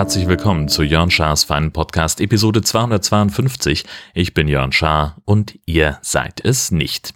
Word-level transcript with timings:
Herzlich 0.00 0.26
willkommen 0.28 0.66
zu 0.66 0.82
Jörn 0.82 1.10
Schars 1.10 1.44
Feinen 1.44 1.72
Podcast 1.72 2.22
Episode 2.22 2.62
252. 2.62 3.84
Ich 4.14 4.32
bin 4.32 4.48
Jörn 4.48 4.72
Schaar 4.72 5.18
und 5.26 5.58
ihr 5.66 5.98
seid 6.00 6.44
es 6.44 6.70
nicht. 6.70 7.12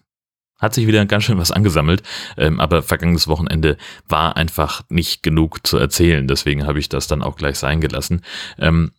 Hat 0.60 0.74
sich 0.74 0.86
wieder 0.86 1.04
ganz 1.06 1.24
schön 1.24 1.38
was 1.38 1.50
angesammelt, 1.50 2.02
ähm, 2.36 2.60
aber 2.60 2.82
vergangenes 2.82 3.26
Wochenende 3.26 3.78
war 4.06 4.36
einfach 4.36 4.82
nicht 4.90 5.22
genug 5.22 5.66
zu 5.66 5.78
erzählen, 5.78 6.28
deswegen 6.28 6.66
habe 6.66 6.78
ich 6.78 6.90
das 6.90 7.08
dann 7.08 7.22
auch 7.22 7.36
gleich 7.36 7.58
sein 7.58 7.80
gelassen. 7.80 8.20
Ähm, 8.58 8.92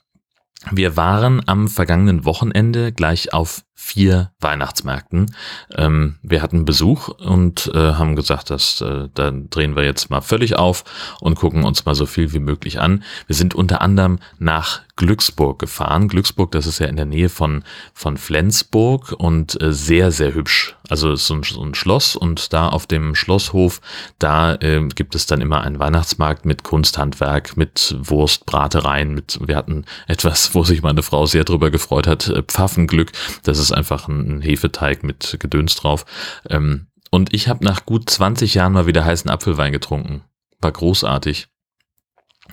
wir 0.71 0.97
waren 0.97 1.47
am 1.47 1.67
vergangenen 1.67 2.25
Wochenende 2.25 2.91
gleich 2.91 3.33
auf 3.33 3.63
vier 3.77 4.31
Weihnachtsmärkten. 4.39 5.35
Ähm, 5.75 6.15
wir 6.23 6.41
hatten 6.41 6.63
Besuch 6.63 7.09
und 7.09 7.69
äh, 7.75 7.93
haben 7.93 8.15
gesagt, 8.15 8.49
dass 8.49 8.79
äh, 8.79 9.09
dann 9.13 9.49
drehen 9.49 9.75
wir 9.75 9.83
jetzt 9.83 10.09
mal 10.09 10.21
völlig 10.21 10.55
auf 10.55 10.85
und 11.19 11.35
gucken 11.35 11.63
uns 11.65 11.85
mal 11.85 11.93
so 11.93 12.05
viel 12.05 12.31
wie 12.31 12.39
möglich 12.39 12.79
an. 12.79 13.03
Wir 13.27 13.35
sind 13.35 13.53
unter 13.53 13.81
anderem 13.81 14.19
nach 14.39 14.81
Glücksburg 14.95 15.59
gefahren. 15.59 16.07
Glücksburg, 16.07 16.51
das 16.51 16.67
ist 16.67 16.79
ja 16.79 16.87
in 16.87 16.95
der 16.95 17.05
Nähe 17.05 17.27
von, 17.27 17.63
von 17.93 18.15
Flensburg 18.17 19.13
und 19.17 19.61
äh, 19.61 19.73
sehr, 19.73 20.11
sehr 20.11 20.33
hübsch. 20.33 20.75
Also 20.87 21.11
ist 21.11 21.27
so 21.27 21.35
ein, 21.35 21.43
so 21.43 21.63
ein 21.63 21.75
Schloss 21.75 22.15
und 22.15 22.53
da 22.53 22.69
auf 22.69 22.87
dem 22.87 23.15
Schlosshof, 23.15 23.81
da 24.19 24.55
äh, 24.55 24.87
gibt 24.87 25.15
es 25.15 25.25
dann 25.25 25.41
immer 25.41 25.61
einen 25.61 25.79
Weihnachtsmarkt 25.79 26.45
mit 26.45 26.63
Kunsthandwerk, 26.63 27.57
mit 27.57 27.95
Wurstbratereien, 27.99 29.13
mit, 29.13 29.39
wir 29.45 29.57
hatten 29.57 29.85
etwas, 30.07 30.55
wo 30.55 30.63
sich 30.63 30.81
meine 30.81 31.03
Frau 31.03 31.25
sehr 31.25 31.43
drüber 31.43 31.71
gefreut 31.71 32.07
hat, 32.07 32.29
äh, 32.29 32.43
Pfaffenglück. 32.43 33.11
Das 33.43 33.59
ist 33.59 33.64
einfach 33.71 34.07
ein 34.07 34.41
Hefeteig 34.41 35.03
mit 35.03 35.37
Gedöns 35.39 35.75
drauf. 35.75 36.05
Ähm, 36.49 36.87
und 37.11 37.33
ich 37.33 37.47
habe 37.47 37.63
nach 37.63 37.85
gut 37.85 38.09
20 38.09 38.53
Jahren 38.55 38.73
mal 38.73 38.87
wieder 38.87 39.05
heißen 39.05 39.29
Apfelwein 39.29 39.71
getrunken. 39.71 40.23
War 40.59 40.71
großartig. 40.71 41.47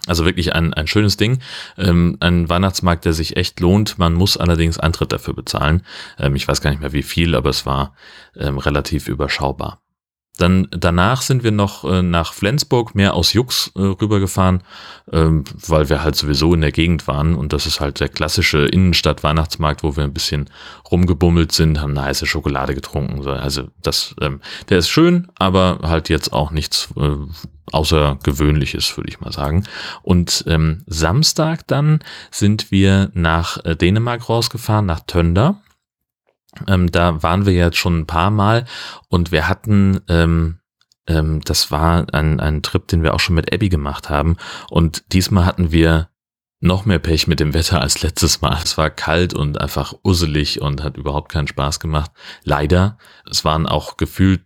Also 0.07 0.25
wirklich 0.25 0.55
ein, 0.55 0.73
ein 0.73 0.87
schönes 0.87 1.17
Ding. 1.17 1.41
Ähm, 1.77 2.17
ein 2.21 2.49
Weihnachtsmarkt, 2.49 3.05
der 3.05 3.13
sich 3.13 3.37
echt 3.37 3.61
lohnt. 3.61 3.99
Man 3.99 4.15
muss 4.15 4.37
allerdings 4.37 4.79
Eintritt 4.79 5.13
dafür 5.13 5.35
bezahlen. 5.35 5.85
Ähm, 6.19 6.35
ich 6.35 6.49
weiß 6.49 6.61
gar 6.61 6.71
nicht 6.71 6.81
mehr 6.81 6.93
wie 6.93 7.03
viel, 7.03 7.35
aber 7.35 7.51
es 7.51 7.67
war 7.67 7.95
ähm, 8.37 8.59
relativ 8.59 9.09
überschaubar. 9.09 9.82
Dann 10.43 10.67
danach 10.73 11.23
sind 11.23 11.45
wir 11.45 11.53
noch 11.53 11.85
äh, 11.85 12.03
nach 12.03 12.33
Flensburg, 12.33 12.97
mehr 12.97 13.15
aus 13.15 13.33
Jux 13.33 13.71
äh, 13.77 13.81
rübergefahren, 13.81 14.65
ähm, 15.13 15.45
weil 15.69 15.89
wir 15.89 16.03
halt 16.03 16.17
sowieso 16.17 16.53
in 16.53 16.63
der 16.63 16.73
Gegend 16.73 17.07
waren 17.07 17.37
und 17.37 17.53
das 17.53 17.65
ist 17.65 17.79
halt 17.79 18.01
der 18.01 18.09
klassische 18.09 18.67
Innenstadt-Weihnachtsmarkt, 18.67 19.85
wo 19.85 19.97
wir 19.97 20.03
ein 20.03 20.13
bisschen 20.13 20.51
rumgebummelt 20.91 21.53
sind, 21.53 21.81
haben 21.81 21.97
eine 21.97 22.07
heiße 22.07 22.27
Schokolade 22.27 22.75
getrunken. 22.75 23.25
Also 23.25 23.69
das, 23.83 24.17
ähm, 24.21 24.41
der 24.69 24.79
ist 24.79 24.89
schön, 24.89 25.29
aber 25.39 25.79
halt 25.85 26.09
jetzt 26.09 26.33
auch 26.33 26.51
nichts 26.51 26.89
äh, 26.97 27.11
Außergewöhnliches, 27.71 28.97
würde 28.97 29.11
ich 29.11 29.21
mal 29.21 29.31
sagen. 29.31 29.63
Und 30.03 30.43
ähm, 30.49 30.83
Samstag 30.89 31.69
dann 31.69 32.01
sind 32.33 32.73
wir 32.73 33.13
nach 33.15 33.65
äh, 33.65 33.77
Dänemark 33.77 34.29
rausgefahren, 34.29 34.87
nach 34.87 35.01
Tönder 35.07 35.63
ähm, 36.67 36.91
da 36.91 37.23
waren 37.23 37.47
wir 37.47 37.53
jetzt 37.53 37.79
schon 37.79 38.01
ein 38.01 38.07
paar 38.07 38.31
Mal 38.31 38.65
und 39.09 39.33
wir 39.33 39.49
hatten, 39.49 40.01
ähm, 40.09 40.59
ähm, 41.07 41.41
das 41.45 41.71
war 41.71 42.07
ein, 42.13 42.41
ein 42.41 42.63
Trip, 42.63 42.87
den 42.89 43.03
wir 43.03 43.15
auch 43.15 43.21
schon 43.21 43.35
mit 43.35 43.53
Abby 43.53 43.69
gemacht 43.69 44.11
haben. 44.11 44.37
Und 44.71 45.05
diesmal 45.13 45.47
hatten 45.47 45.73
wir 45.73 46.09
noch 46.61 46.85
mehr 46.85 47.01
Pech 47.01 47.27
mit 47.27 47.41
dem 47.41 47.55
Wetter 47.55 47.81
als 47.81 48.03
letztes 48.03 48.41
Mal. 48.41 48.57
Es 48.63 48.79
war 48.79 48.89
kalt 48.89 49.35
und 49.35 49.61
einfach 49.61 49.95
usselig 50.05 50.61
und 50.61 50.83
hat 50.83 50.97
überhaupt 50.97 51.31
keinen 51.31 51.49
Spaß 51.49 51.81
gemacht. 51.81 52.13
Leider. 52.45 52.99
Es 53.29 53.45
waren 53.45 53.67
auch 53.67 53.97
gefühlt 53.97 54.43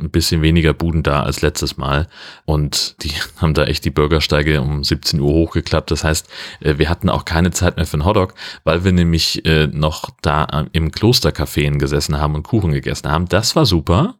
ein 0.00 0.10
bisschen 0.10 0.42
weniger 0.42 0.74
Buden 0.74 1.02
da 1.02 1.22
als 1.22 1.40
letztes 1.40 1.76
Mal 1.76 2.08
und 2.44 3.02
die 3.02 3.12
haben 3.36 3.54
da 3.54 3.64
echt 3.64 3.84
die 3.84 3.90
Bürgersteige 3.90 4.60
um 4.60 4.84
17 4.84 5.20
Uhr 5.20 5.32
hochgeklappt. 5.32 5.90
Das 5.90 6.04
heißt, 6.04 6.28
äh, 6.60 6.78
wir 6.78 6.88
hatten 6.88 7.08
auch 7.08 7.24
keine 7.24 7.50
Zeit 7.50 7.76
mehr 7.76 7.86
für 7.86 7.94
einen 7.94 8.04
Hotdog, 8.04 8.34
weil 8.64 8.84
wir 8.84 8.92
nämlich 8.92 9.44
äh, 9.44 9.66
noch 9.66 10.10
da 10.22 10.66
im 10.72 10.90
Klostercafé 10.90 11.68
gesessen 11.78 12.18
haben 12.18 12.34
und 12.34 12.44
Kuchen 12.44 12.72
gegessen 12.72 13.10
haben. 13.10 13.26
Das 13.28 13.56
war 13.56 13.66
super. 13.66 14.14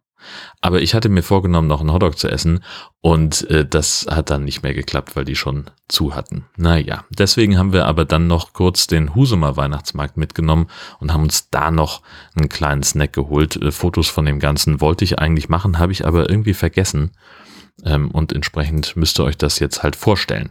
Aber 0.61 0.83
ich 0.83 0.94
hatte 0.94 1.09
mir 1.09 1.22
vorgenommen, 1.22 1.69
noch 1.69 1.81
einen 1.81 1.93
Hotdog 1.93 2.19
zu 2.19 2.28
essen 2.28 2.65
und 3.00 3.49
äh, 3.50 3.65
das 3.65 4.06
hat 4.11 4.31
dann 4.31 4.44
nicht 4.44 4.62
mehr 4.62 4.75
geklappt, 4.75 5.16
weil 5.16 5.25
die 5.25 5.37
schon 5.37 5.71
zu 5.89 6.15
hatten. 6.15 6.47
Naja, 6.56 7.05
deswegen 7.11 7.59
haben 7.59 7.72
wir 7.72 7.87
aber 7.87 8.05
dann 8.05 8.27
noch 8.27 8.53
kurz 8.53 8.87
den 8.87 9.15
Husumer 9.15 9.56
Weihnachtsmarkt 9.56 10.17
mitgenommen 10.17 10.69
und 10.99 11.12
haben 11.12 11.22
uns 11.22 11.50
da 11.50 11.71
noch 11.71 12.03
einen 12.34 12.49
kleinen 12.49 12.83
Snack 12.83 13.12
geholt. 13.12 13.56
Äh, 13.56 13.71
Fotos 13.71 14.09
von 14.09 14.25
dem 14.25 14.41
Ganzen 14.41 14.81
wollte 14.81 15.05
ich 15.05 15.19
eigentlich 15.19 15.49
machen, 15.49 15.78
habe 15.78 15.93
ich 15.93 16.06
aber 16.06 16.28
irgendwie 16.28 16.55
vergessen. 16.55 17.12
Ähm, 17.84 18.11
und 18.11 18.33
entsprechend 18.33 18.97
müsst 18.97 19.19
ihr 19.21 19.25
euch 19.25 19.38
das 19.38 19.59
jetzt 19.59 19.83
halt 19.83 19.97
vorstellen. 19.97 20.50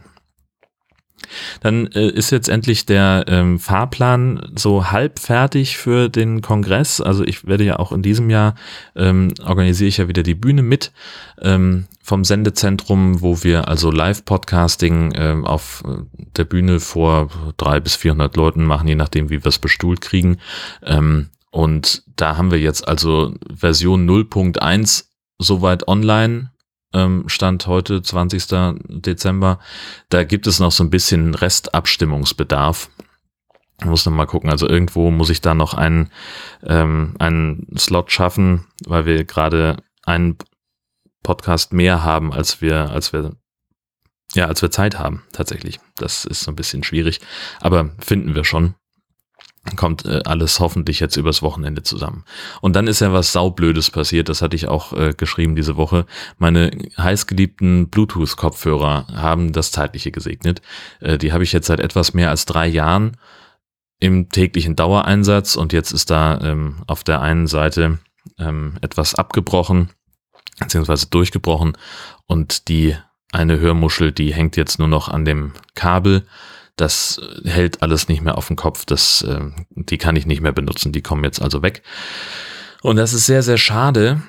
Dann 1.60 1.86
äh, 1.88 2.08
ist 2.08 2.30
jetzt 2.30 2.48
endlich 2.48 2.86
der 2.86 3.24
ähm, 3.28 3.58
Fahrplan 3.58 4.52
so 4.56 4.90
halb 4.90 5.18
fertig 5.18 5.76
für 5.76 6.08
den 6.08 6.42
Kongress. 6.42 7.00
Also 7.00 7.24
ich 7.24 7.46
werde 7.46 7.64
ja 7.64 7.78
auch 7.78 7.92
in 7.92 8.02
diesem 8.02 8.30
Jahr 8.30 8.54
ähm, 8.96 9.32
organisiere 9.44 9.88
ich 9.88 9.98
ja 9.98 10.08
wieder 10.08 10.22
die 10.22 10.34
Bühne 10.34 10.62
mit 10.62 10.92
ähm, 11.40 11.86
vom 12.02 12.24
Sendezentrum, 12.24 13.20
wo 13.20 13.42
wir 13.42 13.68
also 13.68 13.90
Live-Podcasting 13.90 15.12
ähm, 15.14 15.44
auf 15.44 15.84
äh, 15.86 16.02
der 16.36 16.44
Bühne 16.44 16.80
vor 16.80 17.28
drei 17.56 17.80
bis 17.80 17.96
vierhundert 17.96 18.36
Leuten 18.36 18.64
machen, 18.64 18.88
je 18.88 18.94
nachdem, 18.94 19.30
wie 19.30 19.44
wir 19.44 19.48
es 19.48 19.58
bestuhlt 19.58 20.00
kriegen. 20.00 20.38
Ähm, 20.82 21.28
und 21.50 22.02
da 22.16 22.36
haben 22.36 22.50
wir 22.50 22.60
jetzt 22.60 22.86
also 22.86 23.34
Version 23.54 24.08
0.1 24.08 25.04
soweit 25.38 25.86
online 25.88 26.50
Stand 26.92 27.66
heute, 27.66 28.02
20. 28.02 28.46
Dezember. 28.88 29.58
Da 30.08 30.24
gibt 30.24 30.46
es 30.46 30.58
noch 30.58 30.72
so 30.72 30.82
ein 30.82 30.90
bisschen 30.90 31.34
Restabstimmungsbedarf. 31.34 32.90
Ich 33.80 33.86
muss 33.86 34.06
noch 34.06 34.12
mal 34.12 34.26
gucken. 34.26 34.50
Also 34.50 34.68
irgendwo 34.68 35.10
muss 35.10 35.30
ich 35.30 35.40
da 35.40 35.54
noch 35.54 35.74
einen, 35.74 36.10
ähm, 36.64 37.14
einen 37.18 37.66
Slot 37.78 38.10
schaffen, 38.10 38.66
weil 38.86 39.06
wir 39.06 39.24
gerade 39.24 39.76
einen 40.04 40.36
Podcast 41.22 41.72
mehr 41.72 42.02
haben, 42.02 42.32
als 42.32 42.60
wir, 42.60 42.90
als 42.90 43.12
wir, 43.12 43.36
ja, 44.34 44.46
als 44.46 44.62
wir 44.62 44.70
Zeit 44.70 44.98
haben, 44.98 45.22
tatsächlich. 45.32 45.80
Das 45.96 46.24
ist 46.24 46.42
so 46.42 46.50
ein 46.50 46.56
bisschen 46.56 46.82
schwierig. 46.82 47.20
Aber 47.60 47.90
finden 47.98 48.34
wir 48.34 48.44
schon 48.44 48.74
kommt 49.76 50.04
äh, 50.04 50.20
alles 50.24 50.60
hoffentlich 50.60 51.00
jetzt 51.00 51.16
übers 51.16 51.42
Wochenende 51.42 51.82
zusammen. 51.82 52.24
Und 52.60 52.76
dann 52.76 52.86
ist 52.86 53.00
ja 53.00 53.12
was 53.12 53.32
saublödes 53.32 53.90
passiert, 53.90 54.28
das 54.28 54.42
hatte 54.42 54.56
ich 54.56 54.68
auch 54.68 54.92
äh, 54.92 55.12
geschrieben 55.16 55.56
diese 55.56 55.76
Woche. 55.76 56.06
Meine 56.38 56.70
heißgeliebten 56.96 57.88
Bluetooth-Kopfhörer 57.88 59.06
haben 59.14 59.52
das 59.52 59.70
Zeitliche 59.72 60.10
gesegnet. 60.10 60.62
Äh, 61.00 61.18
die 61.18 61.32
habe 61.32 61.44
ich 61.44 61.52
jetzt 61.52 61.66
seit 61.66 61.80
etwas 61.80 62.14
mehr 62.14 62.30
als 62.30 62.46
drei 62.46 62.66
Jahren 62.66 63.16
im 64.00 64.28
täglichen 64.28 64.76
Dauereinsatz 64.76 65.56
und 65.56 65.72
jetzt 65.72 65.92
ist 65.92 66.10
da 66.10 66.40
ähm, 66.40 66.82
auf 66.86 67.02
der 67.02 67.20
einen 67.20 67.46
Seite 67.46 67.98
ähm, 68.38 68.76
etwas 68.80 69.14
abgebrochen, 69.14 69.90
beziehungsweise 70.58 71.08
durchgebrochen 71.08 71.76
und 72.26 72.68
die 72.68 72.96
eine 73.32 73.58
Hörmuschel, 73.58 74.12
die 74.12 74.32
hängt 74.32 74.56
jetzt 74.56 74.78
nur 74.78 74.88
noch 74.88 75.08
an 75.08 75.24
dem 75.24 75.52
Kabel 75.74 76.26
das 76.80 77.20
hält 77.44 77.82
alles 77.82 78.08
nicht 78.08 78.22
mehr 78.22 78.38
auf 78.38 78.46
dem 78.46 78.56
Kopf. 78.56 78.84
Das, 78.84 79.22
äh, 79.22 79.40
die 79.70 79.98
kann 79.98 80.16
ich 80.16 80.26
nicht 80.26 80.40
mehr 80.40 80.52
benutzen. 80.52 80.92
Die 80.92 81.02
kommen 81.02 81.24
jetzt 81.24 81.42
also 81.42 81.62
weg. 81.62 81.82
Und 82.82 82.96
das 82.96 83.12
ist 83.12 83.26
sehr, 83.26 83.42
sehr 83.42 83.58
schade, 83.58 84.22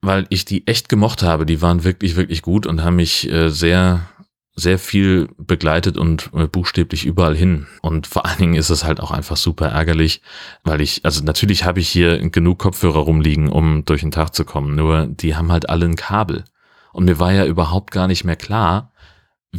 weil 0.00 0.26
ich 0.28 0.44
die 0.44 0.66
echt 0.66 0.88
gemocht 0.88 1.22
habe. 1.22 1.46
Die 1.46 1.62
waren 1.62 1.84
wirklich, 1.84 2.16
wirklich 2.16 2.42
gut 2.42 2.66
und 2.66 2.82
haben 2.82 2.96
mich 2.96 3.30
äh, 3.30 3.48
sehr, 3.48 4.08
sehr 4.54 4.78
viel 4.78 5.28
begleitet 5.36 5.96
und 5.98 6.30
äh, 6.34 6.46
buchstäblich 6.46 7.04
überall 7.04 7.36
hin. 7.36 7.66
Und 7.82 8.06
vor 8.06 8.26
allen 8.26 8.38
Dingen 8.38 8.54
ist 8.54 8.70
es 8.70 8.84
halt 8.84 9.00
auch 9.00 9.10
einfach 9.10 9.36
super 9.36 9.68
ärgerlich, 9.68 10.22
weil 10.64 10.80
ich, 10.80 11.04
also 11.04 11.22
natürlich 11.22 11.64
habe 11.64 11.80
ich 11.80 11.88
hier 11.88 12.18
genug 12.30 12.58
Kopfhörer 12.58 13.00
rumliegen, 13.00 13.48
um 13.48 13.84
durch 13.84 14.00
den 14.00 14.10
Tag 14.10 14.34
zu 14.34 14.44
kommen. 14.44 14.74
Nur 14.74 15.06
die 15.06 15.36
haben 15.36 15.52
halt 15.52 15.68
alle 15.68 15.84
ein 15.84 15.96
Kabel. 15.96 16.44
Und 16.92 17.04
mir 17.04 17.18
war 17.18 17.32
ja 17.32 17.44
überhaupt 17.44 17.90
gar 17.90 18.08
nicht 18.08 18.24
mehr 18.24 18.36
klar, 18.36 18.92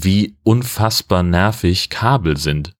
wie 0.04 0.38
unfassbar 0.44 1.24
nervig 1.24 1.90
Kabel 1.90 2.38
sind. 2.38 2.74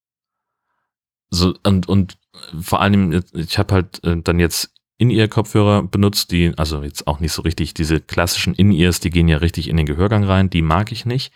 So, 1.30 1.54
und, 1.64 1.90
und 1.90 2.18
vor 2.62 2.82
allem, 2.82 3.24
ich 3.34 3.58
habe 3.58 3.74
halt 3.74 4.04
äh, 4.04 4.18
dann 4.22 4.40
jetzt 4.40 4.72
In-Ear-Kopfhörer 4.98 5.84
benutzt, 5.84 6.32
die, 6.32 6.54
also 6.58 6.84
jetzt 6.84 7.08
auch 7.08 7.20
nicht 7.20 7.34
so 7.34 7.42
richtig, 7.42 7.74
diese 7.74 8.00
klassischen 8.00 8.54
In-Ears, 8.54 9.00
die 9.00 9.10
gehen 9.10 9.28
ja 9.28 9.38
richtig 9.38 9.68
in 9.68 9.78
den 9.78 9.86
Gehörgang 9.86 10.24
rein, 10.24 10.50
die 10.50 10.62
mag 10.62 10.92
ich 10.92 11.06
nicht. 11.06 11.34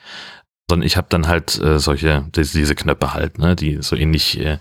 Sondern 0.69 0.87
ich 0.87 0.95
habe 0.95 1.07
dann 1.09 1.27
halt 1.27 1.59
äh, 1.59 1.79
solche, 1.79 2.25
diese 2.33 2.75
Knöpfe 2.75 3.13
halt, 3.13 3.39
ne, 3.39 3.57
die 3.57 3.81
so 3.81 3.97
ähnlich 3.97 4.39
äh, 4.39 4.57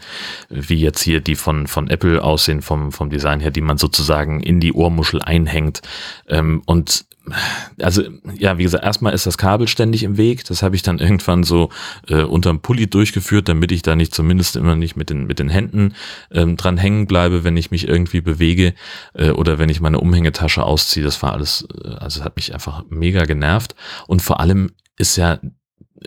wie 0.48 0.80
jetzt 0.80 1.02
hier 1.02 1.20
die 1.20 1.36
von, 1.36 1.68
von 1.68 1.88
Apple 1.88 2.24
aussehen, 2.24 2.62
vom, 2.62 2.90
vom 2.90 3.10
Design 3.10 3.38
her, 3.38 3.52
die 3.52 3.60
man 3.60 3.78
sozusagen 3.78 4.40
in 4.40 4.58
die 4.58 4.72
Ohrmuschel 4.72 5.22
einhängt. 5.22 5.82
Ähm, 6.26 6.62
und 6.66 7.06
also 7.80 8.02
ja, 8.36 8.58
wie 8.58 8.64
gesagt, 8.64 8.84
erstmal 8.84 9.14
ist 9.14 9.26
das 9.26 9.38
Kabel 9.38 9.68
ständig 9.68 10.02
im 10.02 10.16
Weg. 10.16 10.44
Das 10.44 10.62
habe 10.62 10.76
ich 10.76 10.82
dann 10.82 10.98
irgendwann 11.00 11.44
so 11.44 11.70
äh, 12.08 12.22
unterm 12.22 12.60
Pulli 12.60 12.88
durchgeführt, 12.88 13.48
damit 13.48 13.72
ich 13.72 13.82
da 13.82 13.96
nicht 13.96 14.14
zumindest 14.14 14.56
immer 14.56 14.76
nicht 14.76 14.96
mit 14.96 15.10
den 15.10 15.26
mit 15.26 15.38
den 15.38 15.48
Händen 15.48 15.94
ähm, 16.30 16.56
dran 16.56 16.76
hängen 16.76 17.06
bleibe, 17.06 17.44
wenn 17.44 17.56
ich 17.56 17.70
mich 17.70 17.88
irgendwie 17.88 18.20
bewege 18.20 18.74
äh, 19.14 19.30
oder 19.30 19.58
wenn 19.58 19.68
ich 19.68 19.80
meine 19.80 20.00
Umhängetasche 20.00 20.62
ausziehe. 20.62 21.04
Das 21.04 21.22
war 21.22 21.32
alles, 21.32 21.66
äh, 21.84 21.88
also 21.88 22.24
hat 22.24 22.36
mich 22.36 22.54
einfach 22.54 22.84
mega 22.88 23.24
genervt. 23.24 23.74
Und 24.06 24.22
vor 24.22 24.40
allem 24.40 24.72
ist 24.96 25.16
ja 25.16 25.38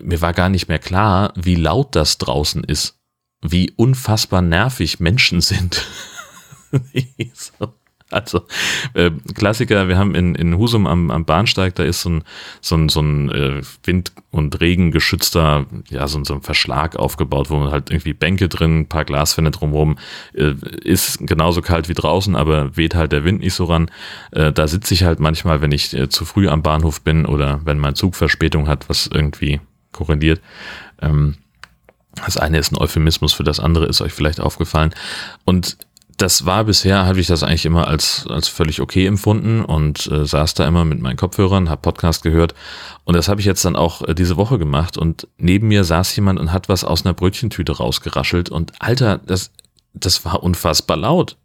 mir 0.01 0.21
war 0.21 0.33
gar 0.33 0.49
nicht 0.49 0.67
mehr 0.67 0.79
klar, 0.79 1.33
wie 1.35 1.55
laut 1.55 1.95
das 1.95 2.17
draußen 2.17 2.63
ist, 2.63 2.99
wie 3.41 3.71
unfassbar 3.71 4.41
nervig 4.41 4.99
Menschen 4.99 5.41
sind. 5.41 5.85
so. 7.33 7.73
Also 8.13 8.41
äh, 8.93 9.11
Klassiker, 9.33 9.87
wir 9.87 9.97
haben 9.97 10.15
in, 10.15 10.35
in 10.35 10.57
Husum 10.57 10.87
am, 10.87 11.11
am 11.11 11.25
Bahnsteig, 11.25 11.75
da 11.75 11.83
ist 11.83 12.01
so 12.01 12.09
ein, 12.09 12.23
so 12.61 12.75
ein, 12.75 12.89
so 12.89 13.01
ein 13.01 13.31
äh, 13.31 13.61
Wind- 13.83 14.13
und 14.31 14.59
Regengeschützter, 14.61 15.65
ja, 15.89 16.07
so, 16.07 16.23
so 16.23 16.35
ein 16.35 16.41
Verschlag 16.41 16.95
aufgebaut, 16.95 17.49
wo 17.49 17.57
man 17.57 17.71
halt 17.71 17.89
irgendwie 17.89 18.13
Bänke 18.13 18.49
drin, 18.49 18.81
ein 18.81 18.87
paar 18.87 19.05
Glaswände 19.05 19.51
drumherum, 19.51 19.97
äh, 20.33 20.53
ist 20.83 21.25
genauso 21.25 21.61
kalt 21.61 21.89
wie 21.89 21.93
draußen, 21.93 22.35
aber 22.35 22.77
weht 22.77 22.95
halt 22.95 23.11
der 23.11 23.25
Wind 23.25 23.41
nicht 23.41 23.55
so 23.55 23.65
ran. 23.65 23.89
Äh, 24.31 24.51
da 24.51 24.67
sitze 24.67 24.93
ich 24.93 25.03
halt 25.03 25.19
manchmal, 25.19 25.61
wenn 25.61 25.71
ich 25.71 25.93
äh, 25.93 26.09
zu 26.09 26.25
früh 26.25 26.47
am 26.47 26.61
Bahnhof 26.61 27.01
bin 27.01 27.25
oder 27.25 27.61
wenn 27.65 27.79
mein 27.79 27.95
Zug 27.95 28.15
Verspätung 28.15 28.67
hat, 28.67 28.89
was 28.89 29.07
irgendwie 29.07 29.59
korreliert. 29.91 30.41
Ähm, 31.01 31.35
das 32.25 32.37
eine 32.37 32.59
ist 32.59 32.71
ein 32.71 32.77
Euphemismus 32.77 33.33
für 33.33 33.43
das 33.43 33.59
andere, 33.59 33.85
ist 33.85 34.01
euch 34.01 34.13
vielleicht 34.13 34.39
aufgefallen. 34.39 34.93
Und 35.45 35.77
das 36.17 36.45
war 36.45 36.63
bisher, 36.65 37.05
habe 37.05 37.19
ich 37.19 37.27
das 37.27 37.43
eigentlich 37.43 37.65
immer 37.65 37.87
als, 37.87 38.25
als 38.27 38.47
völlig 38.47 38.81
okay 38.81 39.05
empfunden 39.05 39.63
und 39.63 40.07
äh, 40.07 40.25
saß 40.25 40.53
da 40.53 40.67
immer 40.67 40.85
mit 40.85 40.99
meinen 40.99 41.17
Kopfhörern, 41.17 41.69
habe 41.69 41.81
Podcast 41.81 42.23
gehört 42.23 42.53
und 43.03 43.15
das 43.15 43.27
habe 43.27 43.41
ich 43.41 43.45
jetzt 43.45 43.65
dann 43.65 43.75
auch 43.75 44.01
äh, 44.07 44.13
diese 44.13 44.37
Woche 44.37 44.57
gemacht 44.57 44.97
und 44.97 45.27
neben 45.37 45.67
mir 45.67 45.83
saß 45.83 46.15
jemand 46.15 46.39
und 46.39 46.51
hat 46.51 46.69
was 46.69 46.83
aus 46.83 47.05
einer 47.05 47.13
Brötchentüte 47.13 47.77
rausgeraschelt 47.77 48.49
und 48.49 48.73
Alter, 48.79 49.19
das, 49.25 49.51
das 49.93 50.23
war 50.25 50.43
unfassbar 50.43 50.97
laut 50.97 51.37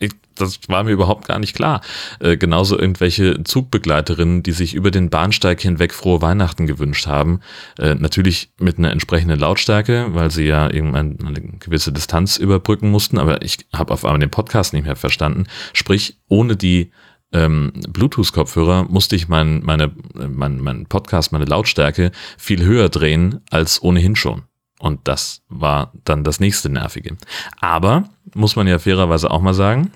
ich, 0.00 0.12
das 0.34 0.58
war 0.68 0.82
mir 0.82 0.92
überhaupt 0.92 1.28
gar 1.28 1.38
nicht 1.38 1.54
klar. 1.54 1.82
Äh, 2.20 2.38
genauso 2.38 2.78
irgendwelche 2.78 3.44
Zugbegleiterinnen, 3.44 4.42
die 4.42 4.52
sich 4.52 4.74
über 4.74 4.90
den 4.90 5.10
Bahnsteig 5.10 5.60
hinweg 5.60 5.92
frohe 5.92 6.22
Weihnachten 6.22 6.66
gewünscht 6.66 7.06
haben. 7.06 7.40
Äh, 7.78 7.94
natürlich 7.94 8.50
mit 8.58 8.78
einer 8.78 8.90
entsprechenden 8.90 9.38
Lautstärke, 9.38 10.06
weil 10.14 10.30
sie 10.30 10.44
ja 10.44 10.72
irgendwann 10.72 11.18
eine 11.24 11.40
gewisse 11.58 11.92
Distanz 11.92 12.38
überbrücken 12.38 12.90
mussten. 12.90 13.18
Aber 13.18 13.42
ich 13.42 13.58
habe 13.74 13.92
auf 13.92 14.04
einmal 14.04 14.20
den 14.20 14.30
Podcast 14.30 14.72
nicht 14.72 14.86
mehr 14.86 14.96
verstanden. 14.96 15.44
Sprich, 15.74 16.18
ohne 16.28 16.56
die 16.56 16.90
ähm, 17.32 17.72
Bluetooth-Kopfhörer 17.90 18.84
musste 18.84 19.16
ich 19.16 19.28
mein, 19.28 19.62
meine, 19.62 19.92
mein, 20.14 20.60
mein 20.60 20.86
Podcast, 20.86 21.30
meine 21.30 21.44
Lautstärke 21.44 22.10
viel 22.38 22.64
höher 22.64 22.88
drehen 22.88 23.40
als 23.50 23.82
ohnehin 23.82 24.16
schon. 24.16 24.44
Und 24.80 25.06
das 25.06 25.42
war 25.50 25.92
dann 26.04 26.24
das 26.24 26.40
nächste 26.40 26.70
Nervige. 26.70 27.18
Aber, 27.60 28.04
muss 28.34 28.56
man 28.56 28.66
ja 28.66 28.78
fairerweise 28.78 29.30
auch 29.30 29.40
mal 29.40 29.54
sagen, 29.54 29.92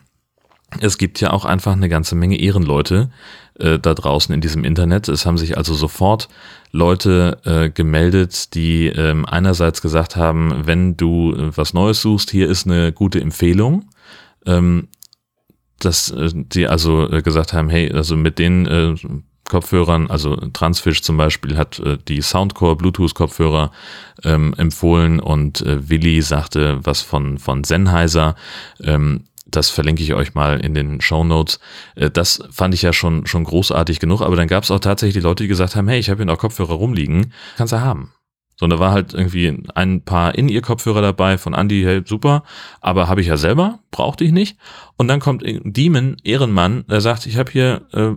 es 0.81 0.99
gibt 0.99 1.21
ja 1.21 1.31
auch 1.31 1.45
einfach 1.45 1.73
eine 1.73 1.89
ganze 1.89 2.15
Menge 2.15 2.39
Ehrenleute 2.39 3.11
äh, 3.59 3.79
da 3.79 3.95
draußen 3.95 4.35
in 4.35 4.41
diesem 4.41 4.65
Internet. 4.65 5.09
Es 5.09 5.25
haben 5.25 5.39
sich 5.39 5.57
also 5.57 5.75
sofort 5.75 6.29
Leute 6.73 7.39
äh, 7.45 7.71
gemeldet, 7.71 8.55
die 8.55 8.87
ähm, 8.87 9.25
einerseits 9.25 9.83
gesagt 9.83 10.17
haben, 10.17 10.67
wenn 10.67 10.97
du 10.97 11.33
äh, 11.33 11.57
was 11.57 11.75
Neues 11.75 12.01
suchst, 12.01 12.31
hier 12.31 12.49
ist 12.49 12.67
eine 12.67 12.93
gute 12.93 13.21
Empfehlung. 13.21 13.89
Ähm, 14.47 14.89
dass 15.79 16.11
äh, 16.11 16.31
die 16.35 16.67
also 16.67 17.11
äh, 17.11 17.23
gesagt 17.23 17.53
haben, 17.53 17.69
hey, 17.69 17.93
also 17.93 18.17
mit 18.17 18.39
den 18.39 18.67
äh, 18.67 18.95
Kopfhörern, 19.49 20.11
also 20.11 20.37
Transfish 20.37 21.03
zum 21.03 21.17
Beispiel 21.17 21.57
hat 21.57 21.79
äh, 21.79 21.99
die 22.09 22.23
Soundcore 22.23 22.77
Bluetooth 22.77 23.15
Kopfhörer 23.15 23.71
ähm, 24.23 24.55
empfohlen 24.57 25.21
und 25.21 25.61
äh, 25.63 25.89
Willi 25.89 26.23
sagte 26.23 26.81
was 26.83 27.03
von, 27.03 27.39
von 27.39 27.65
Sennheiser. 27.65 28.37
Ähm, 28.83 29.25
das 29.47 29.71
verlinke 29.71 30.03
ich 30.03 30.15
euch 30.15 30.35
mal 30.35 30.61
in 30.61 30.75
den 30.75 31.01
Show 31.01 31.25
Notes. 31.25 31.61
Äh, 31.95 32.11
das 32.11 32.43
fand 32.51 32.75
ich 32.75 32.83
ja 32.83 32.93
schon, 32.93 33.27
schon 33.27 33.45
großartig 33.45 34.01
genug, 34.01 34.23
aber 34.23 34.37
dann 34.37 34.49
gab 34.49 34.65
es 34.65 34.71
auch 34.71 34.81
tatsächlich 34.81 35.23
Leute, 35.23 35.45
die 35.45 35.49
gesagt 35.49 35.77
haben, 35.77 35.89
hey, 35.89 35.99
ich 35.99 36.11
habe 36.11 36.19
hier 36.19 36.27
noch 36.27 36.39
Kopfhörer 36.39 36.75
rumliegen, 36.75 37.33
kannst 37.57 37.73
du 37.73 37.81
haben. 37.81 38.13
So, 38.57 38.69
da 38.69 38.79
war 38.79 38.93
halt 38.93 39.15
irgendwie 39.15 39.65
ein 39.75 40.03
paar 40.03 40.37
in 40.37 40.49
ihr 40.49 40.63
Kopfhörer 40.63 41.03
dabei 41.03 41.39
von 41.39 41.55
Andy, 41.55 41.83
hey, 41.83 42.03
super, 42.05 42.45
aber 42.81 43.09
habe 43.09 43.21
ich 43.21 43.27
ja 43.27 43.37
selber, 43.37 43.81
brauchte 43.91 44.23
ich 44.23 44.31
nicht. 44.31 44.57
Und 44.97 45.09
dann 45.09 45.19
kommt 45.19 45.43
Demon, 45.45 46.17
Ehrenmann, 46.23 46.85
der 46.89 47.01
sagt, 47.01 47.27
ich 47.27 47.37
habe 47.37 47.51
hier 47.51 47.83
äh, 47.93 48.13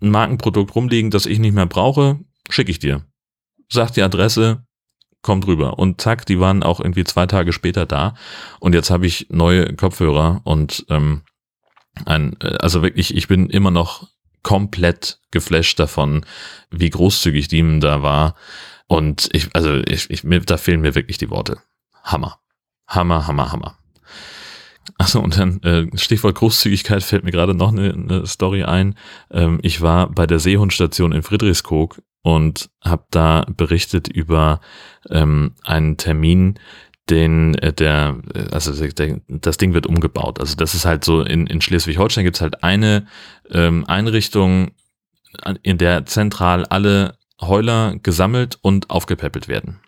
ein 0.00 0.10
Markenprodukt 0.10 0.74
rumliegen, 0.74 1.10
das 1.10 1.26
ich 1.26 1.38
nicht 1.38 1.54
mehr 1.54 1.66
brauche, 1.66 2.18
schicke 2.48 2.70
ich 2.70 2.78
dir. 2.78 3.04
Sag 3.68 3.92
die 3.92 4.02
Adresse, 4.02 4.64
kommt 5.22 5.46
rüber. 5.46 5.78
Und 5.78 6.00
zack, 6.00 6.26
die 6.26 6.40
waren 6.40 6.62
auch 6.62 6.80
irgendwie 6.80 7.04
zwei 7.04 7.26
Tage 7.26 7.52
später 7.52 7.86
da. 7.86 8.14
Und 8.60 8.74
jetzt 8.74 8.90
habe 8.90 9.06
ich 9.06 9.26
neue 9.30 9.74
Kopfhörer 9.74 10.40
und 10.44 10.86
ähm, 10.88 11.22
ein, 12.06 12.36
äh, 12.40 12.56
also 12.60 12.82
wirklich, 12.82 13.16
ich 13.16 13.28
bin 13.28 13.50
immer 13.50 13.70
noch 13.70 14.08
komplett 14.42 15.20
geflasht 15.30 15.78
davon, 15.78 16.24
wie 16.70 16.90
großzügig 16.90 17.48
Diemen 17.48 17.80
da 17.80 18.02
war. 18.02 18.34
Und 18.86 19.28
ich, 19.32 19.54
also 19.54 19.74
ich, 19.86 20.08
ich, 20.10 20.22
da 20.46 20.56
fehlen 20.56 20.80
mir 20.80 20.94
wirklich 20.94 21.18
die 21.18 21.30
Worte. 21.30 21.58
Hammer. 22.02 22.38
Hammer, 22.86 23.26
Hammer, 23.26 23.52
Hammer. 23.52 23.77
Achso, 24.98 25.20
und 25.20 25.38
dann 25.38 25.62
äh, 25.62 25.86
Stichwort 25.96 26.34
Großzügigkeit 26.34 27.04
fällt 27.04 27.22
mir 27.22 27.30
gerade 27.30 27.54
noch 27.54 27.72
eine, 27.72 27.92
eine 27.92 28.26
Story 28.26 28.64
ein. 28.64 28.96
Ähm, 29.30 29.60
ich 29.62 29.80
war 29.80 30.10
bei 30.10 30.26
der 30.26 30.40
Seehundstation 30.40 31.12
in 31.12 31.22
Friedrichskoog 31.22 32.02
und 32.22 32.68
habe 32.84 33.04
da 33.10 33.46
berichtet 33.56 34.08
über 34.08 34.60
ähm, 35.08 35.54
einen 35.64 35.98
Termin, 35.98 36.58
den 37.08 37.54
äh, 37.54 37.72
der, 37.72 38.16
äh, 38.34 38.50
also 38.50 38.72
der, 38.74 39.20
das 39.28 39.56
Ding 39.56 39.72
wird 39.72 39.86
umgebaut. 39.86 40.40
Also 40.40 40.56
das 40.56 40.74
ist 40.74 40.84
halt 40.84 41.04
so, 41.04 41.22
in, 41.22 41.46
in 41.46 41.60
Schleswig-Holstein 41.60 42.24
gibt 42.24 42.36
es 42.36 42.42
halt 42.42 42.64
eine 42.64 43.06
ähm, 43.50 43.84
Einrichtung, 43.86 44.72
in 45.62 45.78
der 45.78 46.06
zentral 46.06 46.64
alle 46.66 47.16
Heuler 47.40 47.94
gesammelt 48.02 48.58
und 48.62 48.90
aufgepäppelt 48.90 49.46
werden. 49.46 49.78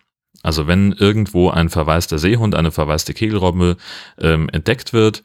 Also 0.43 0.67
wenn 0.67 0.91
irgendwo 0.91 1.49
ein 1.49 1.69
verwaister 1.69 2.17
Seehund, 2.17 2.55
eine 2.55 2.71
verwaiste 2.71 3.13
Kegelrobbe 3.13 3.77
ähm, 4.19 4.49
entdeckt 4.49 4.93
wird 4.93 5.23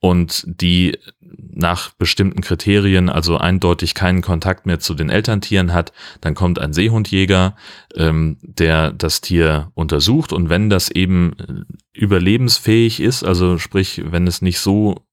und 0.00 0.44
die 0.46 0.98
nach 1.20 1.90
bestimmten 1.94 2.42
Kriterien 2.42 3.08
also 3.08 3.38
eindeutig 3.38 3.94
keinen 3.94 4.22
Kontakt 4.22 4.66
mehr 4.66 4.78
zu 4.78 4.94
den 4.94 5.10
Elterntieren 5.10 5.72
hat, 5.72 5.92
dann 6.20 6.34
kommt 6.34 6.58
ein 6.58 6.72
Seehundjäger, 6.72 7.56
ähm, 7.94 8.38
der 8.42 8.92
das 8.92 9.20
Tier 9.20 9.70
untersucht 9.74 10.32
und 10.32 10.48
wenn 10.48 10.70
das 10.70 10.90
eben 10.90 11.32
äh, 11.38 11.98
überlebensfähig 11.98 13.00
ist, 13.00 13.24
also 13.24 13.58
sprich, 13.58 14.02
wenn 14.04 14.26
es 14.26 14.42
nicht 14.42 14.60
so 14.60 15.06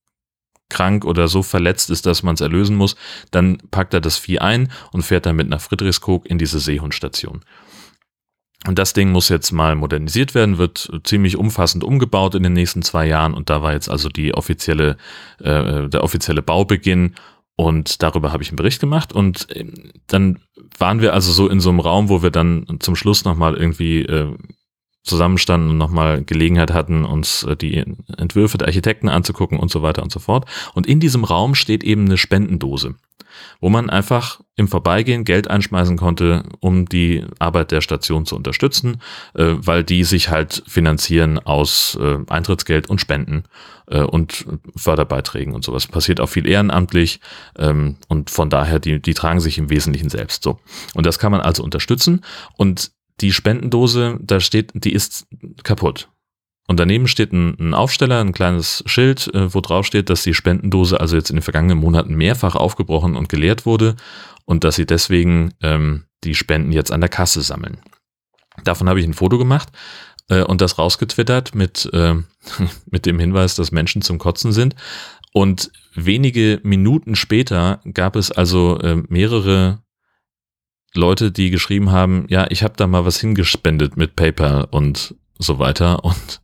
krank 0.68 1.04
oder 1.04 1.28
so 1.28 1.42
verletzt 1.42 1.90
ist, 1.90 2.06
dass 2.06 2.22
man 2.22 2.34
es 2.34 2.40
erlösen 2.40 2.76
muss, 2.76 2.96
dann 3.30 3.58
packt 3.70 3.94
er 3.94 4.00
das 4.00 4.18
Vieh 4.18 4.38
ein 4.38 4.70
und 4.92 5.02
fährt 5.02 5.26
damit 5.26 5.48
nach 5.48 5.60
Friedrichskoog 5.60 6.26
in 6.26 6.38
diese 6.38 6.58
Seehundstation. 6.58 7.44
Und 8.66 8.78
das 8.78 8.94
Ding 8.94 9.12
muss 9.12 9.28
jetzt 9.28 9.52
mal 9.52 9.74
modernisiert 9.74 10.34
werden, 10.34 10.56
wird 10.58 10.90
ziemlich 11.04 11.36
umfassend 11.36 11.84
umgebaut 11.84 12.34
in 12.34 12.42
den 12.42 12.54
nächsten 12.54 12.82
zwei 12.82 13.06
Jahren. 13.06 13.34
Und 13.34 13.50
da 13.50 13.62
war 13.62 13.72
jetzt 13.72 13.90
also 13.90 14.08
die 14.08 14.34
offizielle, 14.34 14.96
äh, 15.40 15.88
der 15.88 16.02
offizielle 16.02 16.42
Baubeginn. 16.42 17.14
Und 17.56 18.02
darüber 18.02 18.32
habe 18.32 18.42
ich 18.42 18.48
einen 18.48 18.56
Bericht 18.56 18.80
gemacht. 18.80 19.12
Und 19.12 19.48
ähm, 19.54 19.92
dann 20.06 20.40
waren 20.78 21.00
wir 21.00 21.12
also 21.12 21.30
so 21.30 21.48
in 21.48 21.60
so 21.60 21.68
einem 21.68 21.80
Raum, 21.80 22.08
wo 22.08 22.22
wir 22.22 22.30
dann 22.30 22.66
zum 22.80 22.96
Schluss 22.96 23.24
nochmal 23.24 23.54
irgendwie 23.54 24.02
äh, 24.02 24.34
zusammenstanden 25.04 25.70
und 25.70 25.78
nochmal 25.78 26.24
Gelegenheit 26.24 26.72
hatten, 26.72 27.04
uns 27.04 27.44
äh, 27.44 27.56
die 27.56 27.84
Entwürfe 28.16 28.58
der 28.58 28.68
Architekten 28.68 29.08
anzugucken 29.08 29.60
und 29.60 29.70
so 29.70 29.82
weiter 29.82 30.02
und 30.02 30.10
so 30.10 30.18
fort. 30.18 30.46
Und 30.74 30.86
in 30.86 30.98
diesem 30.98 31.24
Raum 31.24 31.54
steht 31.54 31.84
eben 31.84 32.06
eine 32.06 32.16
Spendendose, 32.16 32.94
wo 33.60 33.68
man 33.68 33.90
einfach 33.90 34.40
im 34.56 34.66
Vorbeigehen 34.66 35.24
Geld 35.24 35.48
einschmeißen 35.48 35.98
konnte, 35.98 36.44
um 36.60 36.86
die 36.86 37.24
Arbeit 37.38 37.70
der 37.70 37.82
Station 37.82 38.24
zu 38.24 38.34
unterstützen, 38.34 39.02
äh, 39.34 39.54
weil 39.58 39.84
die 39.84 40.04
sich 40.04 40.30
halt 40.30 40.62
finanzieren 40.66 41.38
aus 41.38 41.98
äh, 42.00 42.18
Eintrittsgeld 42.28 42.88
und 42.88 43.00
Spenden 43.00 43.44
und 43.86 44.46
Förderbeiträgen 44.76 45.52
und 45.52 45.62
sowas. 45.62 45.86
Passiert 45.86 46.18
auch 46.18 46.30
viel 46.30 46.48
ehrenamtlich 46.48 47.20
ähm, 47.58 47.96
und 48.08 48.30
von 48.30 48.48
daher, 48.48 48.78
die, 48.78 48.98
die 48.98 49.12
tragen 49.12 49.40
sich 49.40 49.58
im 49.58 49.68
Wesentlichen 49.68 50.08
selbst 50.08 50.42
so. 50.42 50.58
Und 50.94 51.04
das 51.04 51.18
kann 51.18 51.30
man 51.30 51.42
also 51.42 51.62
unterstützen 51.62 52.22
und 52.56 52.92
die 53.20 53.32
Spendendose, 53.32 54.18
da 54.20 54.40
steht, 54.40 54.72
die 54.74 54.92
ist 54.92 55.26
kaputt. 55.62 56.08
Und 56.66 56.80
daneben 56.80 57.08
steht 57.08 57.32
ein, 57.32 57.56
ein 57.58 57.74
Aufsteller, 57.74 58.20
ein 58.20 58.32
kleines 58.32 58.82
Schild, 58.86 59.32
äh, 59.34 59.52
wo 59.52 59.60
drauf 59.60 59.84
steht, 59.84 60.08
dass 60.08 60.22
die 60.22 60.34
Spendendose 60.34 60.98
also 60.98 61.16
jetzt 61.16 61.30
in 61.30 61.36
den 61.36 61.42
vergangenen 61.42 61.78
Monaten 61.78 62.14
mehrfach 62.14 62.56
aufgebrochen 62.56 63.16
und 63.16 63.28
geleert 63.28 63.66
wurde 63.66 63.96
und 64.46 64.64
dass 64.64 64.76
sie 64.76 64.86
deswegen 64.86 65.52
ähm, 65.62 66.04
die 66.24 66.34
Spenden 66.34 66.72
jetzt 66.72 66.90
an 66.90 67.00
der 67.00 67.10
Kasse 67.10 67.42
sammeln. 67.42 67.78
Davon 68.62 68.88
habe 68.88 69.00
ich 69.00 69.06
ein 69.06 69.14
Foto 69.14 69.36
gemacht 69.36 69.68
äh, 70.28 70.42
und 70.42 70.62
das 70.62 70.78
rausgetwittert 70.78 71.54
mit, 71.54 71.90
äh, 71.92 72.14
mit 72.90 73.04
dem 73.04 73.18
Hinweis, 73.18 73.56
dass 73.56 73.72
Menschen 73.72 74.00
zum 74.00 74.18
Kotzen 74.18 74.52
sind. 74.52 74.74
Und 75.34 75.70
wenige 75.94 76.60
Minuten 76.62 77.16
später 77.16 77.80
gab 77.92 78.16
es 78.16 78.30
also 78.30 78.78
äh, 78.78 79.02
mehrere 79.08 79.83
Leute, 80.94 81.32
die 81.32 81.50
geschrieben 81.50 81.90
haben, 81.90 82.26
ja, 82.28 82.46
ich 82.50 82.62
habe 82.62 82.74
da 82.76 82.86
mal 82.86 83.04
was 83.04 83.20
hingespendet 83.20 83.96
mit 83.96 84.16
PayPal 84.16 84.66
und 84.70 85.14
so 85.38 85.58
weiter. 85.58 86.04
Und 86.04 86.40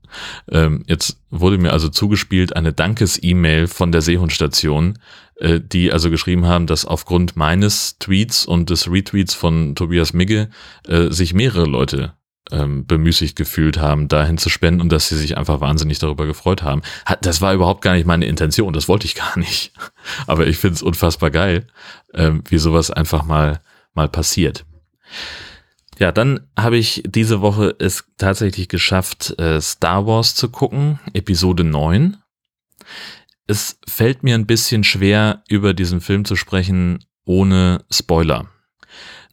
ähm, 0.50 0.84
jetzt 0.86 1.18
wurde 1.30 1.58
mir 1.58 1.72
also 1.72 1.88
zugespielt 1.88 2.56
eine 2.56 2.72
Dankes-E-Mail 2.72 3.68
von 3.68 3.92
der 3.92 4.02
Seehundstation, 4.02 4.98
äh, 5.36 5.60
die 5.60 5.92
also 5.92 6.10
geschrieben 6.10 6.46
haben, 6.46 6.66
dass 6.66 6.84
aufgrund 6.84 7.36
meines 7.36 7.98
Tweets 7.98 8.44
und 8.44 8.70
des 8.70 8.90
Retweets 8.90 9.34
von 9.34 9.74
Tobias 9.74 10.12
Migge 10.12 10.50
äh, 10.86 11.10
sich 11.10 11.32
mehrere 11.32 11.66
Leute 11.66 12.14
ähm, 12.50 12.86
bemüßigt 12.86 13.36
gefühlt 13.36 13.78
haben, 13.78 14.08
dahin 14.08 14.38
zu 14.38 14.48
spenden 14.48 14.80
und 14.80 14.90
dass 14.90 15.08
sie 15.08 15.16
sich 15.16 15.36
einfach 15.36 15.60
wahnsinnig 15.60 15.98
darüber 15.98 16.26
gefreut 16.26 16.62
haben. 16.62 16.82
Das 17.22 17.40
war 17.40 17.54
überhaupt 17.54 17.82
gar 17.82 17.94
nicht 17.94 18.06
meine 18.06 18.26
Intention, 18.26 18.72
das 18.72 18.88
wollte 18.88 19.06
ich 19.06 19.14
gar 19.14 19.38
nicht. 19.38 19.72
Aber 20.26 20.46
ich 20.46 20.58
finde 20.58 20.74
es 20.74 20.82
unfassbar 20.82 21.30
geil, 21.30 21.66
ähm, 22.14 22.42
wie 22.48 22.58
sowas 22.58 22.90
einfach 22.90 23.24
mal, 23.24 23.60
mal 23.94 24.08
passiert. 24.08 24.64
Ja, 25.98 26.12
dann 26.12 26.40
habe 26.58 26.78
ich 26.78 27.02
diese 27.04 27.42
Woche 27.42 27.76
es 27.78 28.04
tatsächlich 28.16 28.68
geschafft, 28.68 29.38
äh, 29.38 29.60
Star 29.60 30.06
Wars 30.06 30.34
zu 30.34 30.48
gucken, 30.48 30.98
Episode 31.12 31.62
9. 31.62 32.16
Es 33.46 33.78
fällt 33.86 34.22
mir 34.22 34.34
ein 34.34 34.46
bisschen 34.46 34.82
schwer, 34.82 35.42
über 35.48 35.74
diesen 35.74 36.00
Film 36.00 36.24
zu 36.24 36.36
sprechen, 36.36 37.04
ohne 37.26 37.84
Spoiler. 37.90 38.48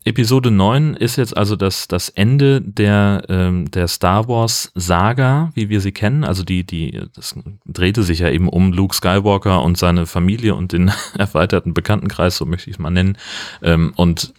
Episode 0.08 0.52
9 0.52 0.94
ist 0.94 1.18
jetzt 1.18 1.36
also 1.36 1.58
das, 1.58 1.90
das 1.90 2.08
Ende 2.08 2.62
der, 2.62 3.24
ähm, 3.28 3.70
der 3.72 3.90
Star 3.90 4.30
Wars 4.30 4.72
Saga, 4.74 5.52
wie 5.54 5.68
wir 5.68 5.82
sie 5.82 5.92
kennen. 5.92 6.24
Also 6.24 6.44
die, 6.44 6.66
die, 6.66 7.02
das 7.14 7.36
drehte 7.66 8.04
sich 8.04 8.20
ja 8.20 8.30
eben 8.30 8.48
um 8.48 8.72
Luke 8.72 8.96
Skywalker 8.96 9.62
und 9.64 9.78
seine 9.78 10.06
Familie 10.06 10.56
und 10.56 10.72
den 10.72 10.92
erweiterten 11.18 11.74
Bekanntenkreis, 11.74 12.38
so 12.38 12.46
möchte 12.46 12.70
ich 12.70 12.78
es 12.78 12.80
mal 12.80 12.90
nennen. 12.90 13.18
Ähm, 13.62 13.92
und 13.98 14.34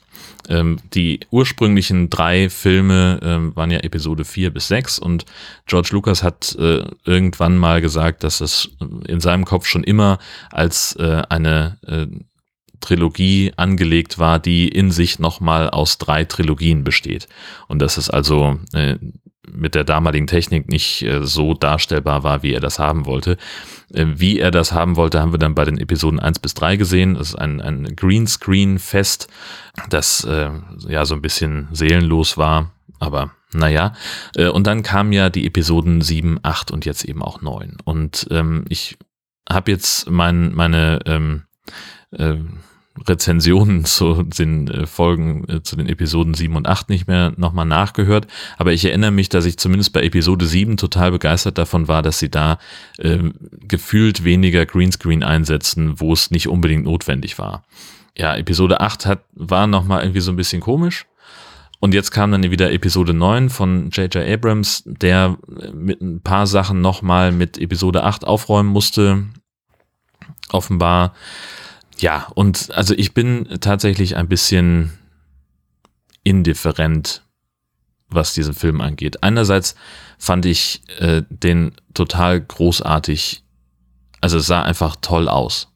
ähm, 0.48 0.78
die 0.94 1.20
ursprünglichen 1.30 2.10
drei 2.10 2.50
Filme 2.50 3.20
ähm, 3.22 3.54
waren 3.56 3.70
ja 3.70 3.78
Episode 3.80 4.24
4 4.24 4.50
bis 4.50 4.68
6 4.68 4.98
und 4.98 5.24
George 5.66 5.90
Lucas 5.92 6.22
hat 6.22 6.56
äh, 6.58 6.84
irgendwann 7.04 7.56
mal 7.56 7.80
gesagt, 7.80 8.24
dass 8.24 8.40
es 8.40 8.70
in 9.06 9.20
seinem 9.20 9.44
Kopf 9.44 9.66
schon 9.66 9.84
immer 9.84 10.18
als 10.50 10.96
äh, 10.96 11.22
eine 11.28 11.78
äh, 11.86 12.06
Trilogie 12.80 13.52
angelegt 13.56 14.18
war, 14.18 14.38
die 14.38 14.68
in 14.68 14.90
sich 14.90 15.18
nochmal 15.18 15.70
aus 15.70 15.98
drei 15.98 16.24
Trilogien 16.24 16.84
besteht. 16.84 17.28
Und 17.66 17.80
dass 17.80 17.96
es 17.96 18.08
also 18.08 18.58
äh, 18.72 18.96
mit 19.52 19.74
der 19.74 19.84
damaligen 19.84 20.26
Technik 20.26 20.68
nicht 20.68 21.02
äh, 21.02 21.24
so 21.24 21.54
darstellbar 21.54 22.22
war, 22.22 22.42
wie 22.42 22.52
er 22.52 22.60
das 22.60 22.78
haben 22.78 23.06
wollte. 23.06 23.36
Äh, 23.92 24.06
wie 24.16 24.38
er 24.38 24.50
das 24.50 24.72
haben 24.72 24.96
wollte, 24.96 25.20
haben 25.20 25.32
wir 25.32 25.38
dann 25.38 25.54
bei 25.54 25.64
den 25.64 25.78
Episoden 25.78 26.20
1 26.20 26.38
bis 26.40 26.54
3 26.54 26.76
gesehen. 26.76 27.14
Das 27.14 27.30
ist 27.30 27.34
ein, 27.36 27.60
ein 27.60 27.96
Greenscreen-Fest, 27.96 29.28
das 29.88 30.24
äh, 30.24 30.50
ja 30.88 31.04
so 31.04 31.14
ein 31.14 31.22
bisschen 31.22 31.68
seelenlos 31.72 32.36
war, 32.36 32.72
aber 32.98 33.30
naja, 33.52 33.94
äh, 34.34 34.48
und 34.48 34.66
dann 34.66 34.82
kamen 34.82 35.12
ja 35.12 35.30
die 35.30 35.46
Episoden 35.46 36.00
7, 36.00 36.38
8 36.42 36.70
und 36.70 36.84
jetzt 36.84 37.04
eben 37.04 37.22
auch 37.22 37.40
9. 37.40 37.78
Und 37.84 38.26
ähm, 38.30 38.64
ich 38.68 38.98
habe 39.48 39.70
jetzt 39.70 40.10
mein, 40.10 40.54
meine 40.54 40.98
ähm, 41.06 41.44
äh, 42.10 42.34
Rezensionen 43.06 43.84
zu 43.84 44.22
den 44.22 44.68
äh, 44.68 44.86
Folgen, 44.86 45.48
äh, 45.48 45.62
zu 45.62 45.76
den 45.76 45.88
Episoden 45.88 46.34
7 46.34 46.56
und 46.56 46.66
8 46.66 46.88
nicht 46.88 47.06
mehr 47.06 47.32
nochmal 47.36 47.66
nachgehört. 47.66 48.26
Aber 48.56 48.72
ich 48.72 48.84
erinnere 48.84 49.10
mich, 49.10 49.28
dass 49.28 49.44
ich 49.44 49.58
zumindest 49.58 49.92
bei 49.92 50.02
Episode 50.02 50.46
7 50.46 50.76
total 50.76 51.10
begeistert 51.10 51.58
davon 51.58 51.88
war, 51.88 52.02
dass 52.02 52.18
sie 52.18 52.30
da 52.30 52.58
äh, 52.98 53.18
gefühlt 53.66 54.24
weniger 54.24 54.66
Greenscreen 54.66 55.22
einsetzen, 55.22 56.00
wo 56.00 56.12
es 56.12 56.30
nicht 56.30 56.48
unbedingt 56.48 56.84
notwendig 56.84 57.38
war. 57.38 57.64
Ja, 58.16 58.36
Episode 58.36 58.80
8 58.80 59.06
hat, 59.06 59.20
war 59.34 59.66
nochmal 59.66 60.02
irgendwie 60.02 60.20
so 60.20 60.32
ein 60.32 60.36
bisschen 60.36 60.60
komisch. 60.60 61.06
Und 61.80 61.94
jetzt 61.94 62.10
kam 62.10 62.32
dann 62.32 62.42
wieder 62.42 62.72
Episode 62.72 63.14
9 63.14 63.50
von 63.50 63.90
J.J. 63.90 64.16
Abrams, 64.26 64.82
der 64.84 65.38
äh, 65.60 65.70
mit 65.70 66.00
ein 66.00 66.20
paar 66.20 66.46
Sachen 66.46 66.80
nochmal 66.80 67.32
mit 67.32 67.58
Episode 67.58 68.02
8 68.02 68.26
aufräumen 68.26 68.68
musste. 68.68 69.24
Offenbar 70.50 71.14
ja, 72.00 72.28
und 72.34 72.70
also 72.72 72.94
ich 72.94 73.14
bin 73.14 73.48
tatsächlich 73.60 74.16
ein 74.16 74.28
bisschen 74.28 74.92
indifferent, 76.22 77.22
was 78.08 78.34
diesen 78.34 78.54
Film 78.54 78.80
angeht. 78.80 79.22
Einerseits 79.22 79.74
fand 80.18 80.46
ich 80.46 80.82
äh, 80.98 81.22
den 81.30 81.72
total 81.94 82.40
großartig, 82.40 83.42
also 84.20 84.38
es 84.38 84.46
sah 84.46 84.62
einfach 84.62 84.96
toll 85.00 85.28
aus, 85.28 85.72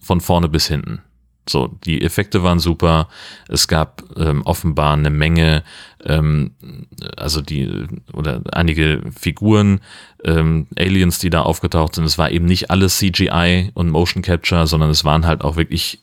von 0.00 0.20
vorne 0.20 0.48
bis 0.48 0.66
hinten. 0.66 1.02
So, 1.48 1.78
die 1.84 2.02
Effekte 2.02 2.42
waren 2.42 2.58
super. 2.58 3.08
Es 3.48 3.68
gab 3.68 4.02
ähm, 4.16 4.42
offenbar 4.42 4.94
eine 4.94 5.10
Menge, 5.10 5.64
ähm, 6.04 6.52
also 7.16 7.40
die 7.40 7.86
oder 8.12 8.42
einige 8.52 9.02
Figuren, 9.18 9.80
ähm, 10.24 10.66
Aliens, 10.76 11.18
die 11.18 11.30
da 11.30 11.42
aufgetaucht 11.42 11.94
sind. 11.94 12.04
Es 12.04 12.18
war 12.18 12.30
eben 12.30 12.46
nicht 12.46 12.70
alles 12.70 12.98
CGI 12.98 13.70
und 13.74 13.90
Motion 13.90 14.22
Capture, 14.22 14.66
sondern 14.66 14.90
es 14.90 15.04
waren 15.04 15.26
halt 15.26 15.42
auch 15.42 15.56
wirklich 15.56 16.00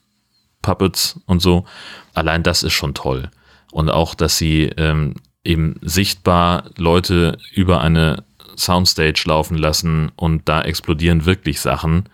Puppets 0.62 1.20
und 1.26 1.42
so. 1.42 1.66
Allein 2.14 2.44
das 2.44 2.64
ist 2.64 2.74
schon 2.74 2.94
toll. 2.94 3.30
Und 3.72 3.90
auch, 3.90 4.16
dass 4.16 4.38
sie 4.38 4.64
ähm, 4.78 5.16
eben 5.44 5.76
sichtbar 5.82 6.72
Leute 6.78 7.38
über 7.54 7.82
eine 7.82 8.24
Soundstage 8.58 9.24
laufen 9.26 9.58
lassen 9.58 10.12
und 10.16 10.48
da 10.48 10.62
explodieren 10.62 11.26
wirklich 11.26 11.60
Sachen 11.60 12.10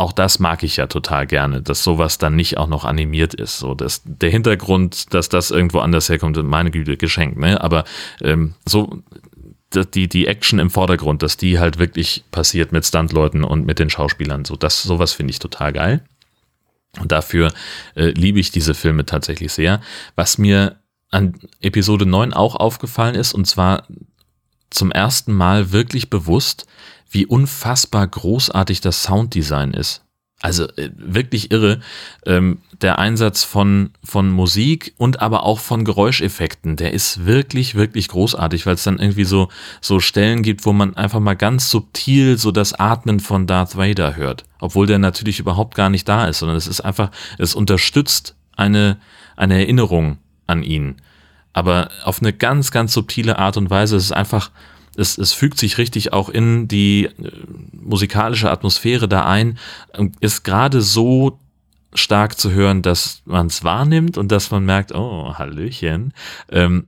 auch 0.00 0.12
das 0.12 0.38
mag 0.38 0.62
ich 0.62 0.78
ja 0.78 0.86
total 0.86 1.26
gerne, 1.26 1.60
dass 1.60 1.84
sowas 1.84 2.16
dann 2.16 2.34
nicht 2.34 2.56
auch 2.56 2.68
noch 2.68 2.86
animiert 2.86 3.34
ist. 3.34 3.58
So, 3.58 3.74
dass 3.74 4.00
der 4.04 4.30
Hintergrund, 4.30 5.12
dass 5.12 5.28
das 5.28 5.50
irgendwo 5.50 5.80
anders 5.80 6.08
herkommt, 6.08 6.42
meine 6.42 6.70
Güte, 6.70 6.96
geschenkt, 6.96 7.38
ne? 7.38 7.60
Aber 7.60 7.84
ähm, 8.22 8.54
so 8.66 9.02
die, 9.94 10.08
die 10.08 10.26
Action 10.26 10.58
im 10.58 10.70
Vordergrund, 10.70 11.22
dass 11.22 11.36
die 11.36 11.58
halt 11.58 11.78
wirklich 11.78 12.24
passiert 12.30 12.72
mit 12.72 12.86
Stuntleuten 12.86 13.44
und 13.44 13.66
mit 13.66 13.78
den 13.78 13.90
Schauspielern. 13.90 14.46
So, 14.46 14.56
das, 14.56 14.82
sowas 14.82 15.12
finde 15.12 15.32
ich 15.32 15.38
total 15.38 15.74
geil. 15.74 16.02
Und 16.98 17.12
dafür 17.12 17.52
äh, 17.94 18.06
liebe 18.10 18.40
ich 18.40 18.50
diese 18.50 18.74
Filme 18.74 19.04
tatsächlich 19.04 19.52
sehr. 19.52 19.80
Was 20.16 20.38
mir 20.38 20.80
an 21.10 21.34
Episode 21.60 22.06
9 22.06 22.32
auch 22.32 22.56
aufgefallen 22.56 23.14
ist, 23.14 23.34
und 23.34 23.44
zwar 23.46 23.86
zum 24.70 24.90
ersten 24.90 25.32
Mal 25.32 25.72
wirklich 25.72 26.08
bewusst, 26.08 26.66
wie 27.10 27.26
unfassbar 27.26 28.06
großartig 28.06 28.80
das 28.80 29.02
Sounddesign 29.02 29.72
ist. 29.72 30.02
Also 30.42 30.64
äh, 30.76 30.90
wirklich 30.96 31.50
irre. 31.50 31.80
Ähm, 32.24 32.58
der 32.80 32.98
Einsatz 32.98 33.44
von, 33.44 33.90
von 34.02 34.30
Musik 34.30 34.94
und 34.96 35.20
aber 35.20 35.42
auch 35.42 35.58
von 35.58 35.84
Geräuscheffekten, 35.84 36.76
der 36.76 36.94
ist 36.94 37.26
wirklich, 37.26 37.74
wirklich 37.74 38.08
großartig, 38.08 38.64
weil 38.64 38.74
es 38.74 38.84
dann 38.84 38.98
irgendwie 38.98 39.24
so, 39.24 39.48
so 39.82 40.00
Stellen 40.00 40.42
gibt, 40.42 40.64
wo 40.64 40.72
man 40.72 40.96
einfach 40.96 41.20
mal 41.20 41.36
ganz 41.36 41.70
subtil 41.70 42.38
so 42.38 42.52
das 42.52 42.72
Atmen 42.72 43.20
von 43.20 43.46
Darth 43.46 43.76
Vader 43.76 44.16
hört. 44.16 44.44
Obwohl 44.60 44.86
der 44.86 44.98
natürlich 44.98 45.40
überhaupt 45.40 45.74
gar 45.74 45.90
nicht 45.90 46.08
da 46.08 46.26
ist, 46.26 46.38
sondern 46.38 46.56
es 46.56 46.66
ist 46.66 46.80
einfach, 46.80 47.10
es 47.36 47.54
unterstützt 47.54 48.34
eine, 48.56 48.96
eine 49.36 49.58
Erinnerung 49.58 50.16
an 50.46 50.62
ihn. 50.62 50.96
Aber 51.52 51.90
auf 52.04 52.22
eine 52.22 52.32
ganz, 52.32 52.70
ganz 52.70 52.94
subtile 52.94 53.38
Art 53.38 53.58
und 53.58 53.68
Weise. 53.68 53.96
Es 53.96 54.04
ist 54.04 54.12
einfach, 54.12 54.50
es, 55.00 55.18
es 55.18 55.32
fügt 55.32 55.58
sich 55.58 55.78
richtig 55.78 56.12
auch 56.12 56.28
in 56.28 56.68
die 56.68 57.06
äh, 57.06 57.32
musikalische 57.72 58.50
Atmosphäre 58.50 59.08
da 59.08 59.24
ein, 59.24 59.58
ist 60.20 60.44
gerade 60.44 60.82
so 60.82 61.38
stark 61.94 62.38
zu 62.38 62.52
hören, 62.52 62.82
dass 62.82 63.22
man 63.24 63.46
es 63.46 63.64
wahrnimmt 63.64 64.16
und 64.16 64.30
dass 64.30 64.50
man 64.50 64.64
merkt, 64.64 64.94
oh, 64.94 65.34
Hallöchen. 65.34 66.12
Ähm, 66.50 66.86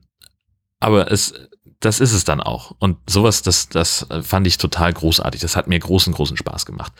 aber 0.79 1.11
es, 1.11 1.33
das 1.79 1.99
ist 1.99 2.13
es 2.13 2.23
dann 2.23 2.39
auch. 2.39 2.73
Und 2.79 2.97
sowas, 3.09 3.41
das, 3.41 3.67
das 3.67 4.07
fand 4.21 4.47
ich 4.47 4.57
total 4.57 4.93
großartig. 4.93 5.41
Das 5.41 5.55
hat 5.55 5.67
mir 5.67 5.79
großen, 5.79 6.13
großen 6.13 6.37
Spaß 6.37 6.65
gemacht. 6.65 6.93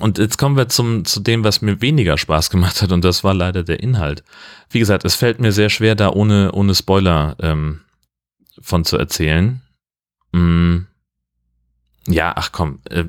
Und 0.00 0.18
jetzt 0.18 0.36
kommen 0.36 0.56
wir 0.56 0.68
zum, 0.68 1.04
zu 1.04 1.20
dem, 1.20 1.44
was 1.44 1.62
mir 1.62 1.80
weniger 1.80 2.18
Spaß 2.18 2.50
gemacht 2.50 2.82
hat, 2.82 2.92
und 2.92 3.04
das 3.04 3.24
war 3.24 3.32
leider 3.32 3.62
der 3.62 3.80
Inhalt. 3.80 4.22
Wie 4.70 4.78
gesagt, 4.78 5.04
es 5.04 5.14
fällt 5.14 5.40
mir 5.40 5.52
sehr 5.52 5.70
schwer, 5.70 5.94
da 5.94 6.10
ohne, 6.10 6.52
ohne 6.52 6.74
Spoiler 6.74 7.36
ähm, 7.40 7.80
von 8.60 8.84
zu 8.84 8.98
erzählen. 8.98 9.62
Mm, 10.32 10.86
ja, 12.06 12.32
ach 12.36 12.52
komm, 12.52 12.80
äh, 12.90 13.04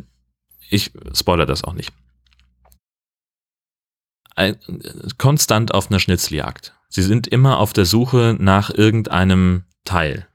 ich 0.70 0.92
spoiler 1.14 1.46
das 1.46 1.64
auch 1.64 1.74
nicht. 1.74 1.92
Ein, 4.36 4.58
konstant 5.18 5.74
auf 5.74 5.90
einer 5.90 6.00
Schnitzeljagd. 6.00 6.74
Sie 6.88 7.02
sind 7.02 7.28
immer 7.28 7.60
auf 7.60 7.74
der 7.74 7.86
Suche 7.86 8.38
nach 8.40 8.70
irgendeinem 8.70 9.66
Teil. 9.84 10.29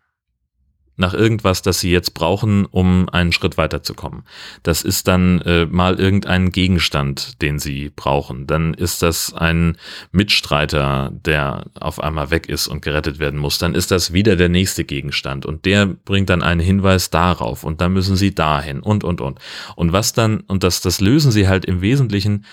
Nach 0.96 1.14
irgendwas, 1.14 1.62
das 1.62 1.80
sie 1.80 1.90
jetzt 1.90 2.14
brauchen, 2.14 2.66
um 2.66 3.08
einen 3.08 3.32
Schritt 3.32 3.56
weiterzukommen. 3.56 4.22
Das 4.62 4.82
ist 4.82 5.08
dann 5.08 5.40
äh, 5.40 5.66
mal 5.66 5.98
irgendein 5.98 6.52
Gegenstand, 6.52 7.42
den 7.42 7.58
sie 7.58 7.90
brauchen. 7.94 8.46
Dann 8.46 8.74
ist 8.74 9.02
das 9.02 9.34
ein 9.34 9.76
Mitstreiter, 10.12 11.10
der 11.12 11.64
auf 11.80 12.00
einmal 12.00 12.30
weg 12.30 12.48
ist 12.48 12.68
und 12.68 12.82
gerettet 12.82 13.18
werden 13.18 13.40
muss. 13.40 13.58
Dann 13.58 13.74
ist 13.74 13.90
das 13.90 14.12
wieder 14.12 14.36
der 14.36 14.48
nächste 14.48 14.84
Gegenstand 14.84 15.46
und 15.46 15.64
der 15.64 15.86
bringt 15.86 16.30
dann 16.30 16.42
einen 16.42 16.60
Hinweis 16.60 17.10
darauf 17.10 17.64
und 17.64 17.80
dann 17.80 17.92
müssen 17.92 18.16
sie 18.16 18.34
dahin 18.34 18.80
und 18.80 19.04
und 19.04 19.20
und. 19.20 19.38
Und 19.76 19.92
was 19.92 20.12
dann, 20.12 20.40
und 20.40 20.62
das, 20.62 20.80
das 20.80 21.00
lösen 21.00 21.32
sie 21.32 21.48
halt 21.48 21.64
im 21.64 21.80
Wesentlichen 21.80 22.44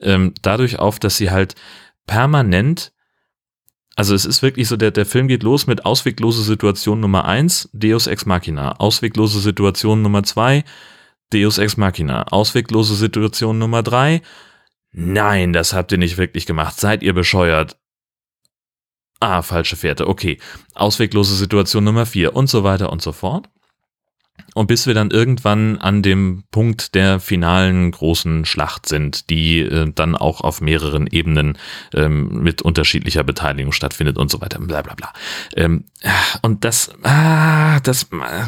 ähm, 0.00 0.34
dadurch 0.42 0.78
auf, 0.78 0.98
dass 0.98 1.16
sie 1.16 1.30
halt 1.30 1.54
permanent 2.06 2.92
also 3.96 4.14
es 4.14 4.24
ist 4.24 4.42
wirklich 4.42 4.68
so, 4.68 4.76
der, 4.76 4.90
der 4.90 5.06
Film 5.06 5.28
geht 5.28 5.42
los 5.42 5.66
mit 5.66 5.84
ausweglose 5.84 6.42
Situation 6.42 7.00
Nummer 7.00 7.24
eins, 7.26 7.68
Deus 7.72 8.06
Ex 8.06 8.26
Machina. 8.26 8.72
Ausweglose 8.78 9.40
Situation 9.40 10.02
Nummer 10.02 10.24
zwei, 10.24 10.64
Deus 11.32 11.58
Ex 11.58 11.76
Machina. 11.76 12.24
Ausweglose 12.24 12.96
Situation 12.96 13.58
Nummer 13.58 13.82
drei, 13.82 14.22
nein, 14.90 15.52
das 15.52 15.72
habt 15.72 15.92
ihr 15.92 15.98
nicht 15.98 16.18
wirklich 16.18 16.46
gemacht. 16.46 16.78
Seid 16.78 17.02
ihr 17.02 17.14
bescheuert? 17.14 17.76
Ah, 19.20 19.42
falsche 19.42 19.76
Fährte, 19.76 20.08
okay. 20.08 20.38
Ausweglose 20.74 21.36
Situation 21.36 21.84
Nummer 21.84 22.04
vier 22.04 22.34
und 22.34 22.48
so 22.48 22.64
weiter 22.64 22.90
und 22.90 23.00
so 23.00 23.12
fort. 23.12 23.48
Und 24.54 24.68
bis 24.68 24.86
wir 24.86 24.94
dann 24.94 25.10
irgendwann 25.10 25.78
an 25.78 26.02
dem 26.02 26.44
Punkt 26.50 26.94
der 26.94 27.18
finalen 27.18 27.90
großen 27.90 28.44
Schlacht 28.44 28.86
sind, 28.88 29.28
die 29.28 29.60
äh, 29.60 29.90
dann 29.92 30.16
auch 30.16 30.40
auf 30.42 30.60
mehreren 30.60 31.08
Ebenen 31.08 31.58
ähm, 31.92 32.42
mit 32.42 32.62
unterschiedlicher 32.62 33.24
Beteiligung 33.24 33.72
stattfindet 33.72 34.16
und 34.16 34.30
so 34.30 34.40
weiter, 34.40 34.60
bla 34.60 34.82
bla 34.82 34.94
bla. 34.94 35.12
Ähm, 35.56 35.84
und 36.42 36.64
das, 36.64 36.90
ah, 37.02 37.80
das, 37.80 38.04
äh, 38.04 38.44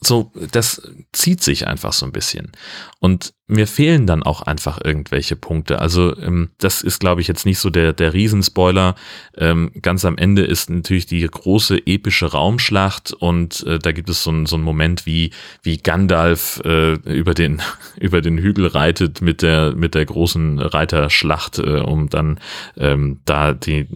so, 0.00 0.32
das 0.50 0.82
zieht 1.12 1.42
sich 1.42 1.66
einfach 1.66 1.94
so 1.94 2.04
ein 2.04 2.12
bisschen. 2.12 2.52
Und 2.98 3.32
mir 3.52 3.66
fehlen 3.66 4.06
dann 4.06 4.22
auch 4.22 4.42
einfach 4.42 4.80
irgendwelche 4.82 5.36
Punkte. 5.36 5.78
Also 5.80 6.16
ähm, 6.18 6.50
das 6.58 6.82
ist, 6.82 7.00
glaube 7.00 7.20
ich, 7.20 7.28
jetzt 7.28 7.46
nicht 7.46 7.58
so 7.58 7.70
der, 7.70 7.92
der 7.92 8.14
Riesenspoiler. 8.14 8.94
Ähm, 9.36 9.70
ganz 9.80 10.04
am 10.04 10.16
Ende 10.16 10.42
ist 10.42 10.70
natürlich 10.70 11.06
die 11.06 11.26
große 11.26 11.86
epische 11.86 12.26
Raumschlacht 12.26 13.12
und 13.12 13.64
äh, 13.66 13.78
da 13.78 13.92
gibt 13.92 14.08
es 14.08 14.22
so, 14.22 14.30
ein, 14.30 14.46
so 14.46 14.56
einen 14.56 14.64
Moment, 14.64 15.06
wie, 15.06 15.30
wie 15.62 15.78
Gandalf 15.78 16.60
äh, 16.64 16.94
über, 16.94 17.34
den, 17.34 17.62
über 18.00 18.20
den 18.20 18.38
Hügel 18.38 18.66
reitet 18.66 19.20
mit 19.20 19.42
der, 19.42 19.74
mit 19.74 19.94
der 19.94 20.06
großen 20.06 20.58
Reiterschlacht, 20.58 21.58
äh, 21.58 21.80
um 21.80 22.08
dann 22.08 22.40
ähm, 22.76 23.20
da 23.24 23.52
die, 23.52 23.86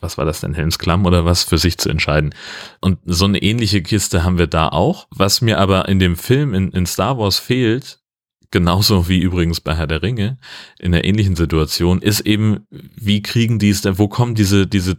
was 0.00 0.18
war 0.18 0.24
das 0.24 0.40
denn, 0.40 0.54
Helmsklamm 0.54 1.06
oder 1.06 1.24
was, 1.24 1.44
für 1.44 1.58
sich 1.58 1.78
zu 1.78 1.88
entscheiden. 1.88 2.34
Und 2.80 2.98
so 3.04 3.24
eine 3.24 3.40
ähnliche 3.40 3.82
Kiste 3.82 4.24
haben 4.24 4.38
wir 4.38 4.46
da 4.46 4.68
auch. 4.68 5.06
Was 5.10 5.40
mir 5.40 5.58
aber 5.58 5.88
in 5.88 5.98
dem 5.98 6.16
Film 6.16 6.54
in, 6.54 6.70
in 6.72 6.86
Star 6.86 7.18
Wars 7.18 7.38
fehlt, 7.38 8.00
genauso 8.50 9.08
wie 9.08 9.18
übrigens 9.18 9.60
bei 9.60 9.74
Herr 9.74 9.86
der 9.86 10.02
Ringe 10.02 10.38
in 10.78 10.94
einer 10.94 11.04
ähnlichen 11.04 11.36
Situation, 11.36 12.02
ist 12.02 12.20
eben, 12.20 12.66
wie 12.70 13.22
kriegen 13.22 13.58
die 13.58 13.70
es 13.70 13.82
denn, 13.82 13.98
wo 13.98 14.08
kommen 14.08 14.34
diese, 14.34 14.66
diese, 14.66 14.98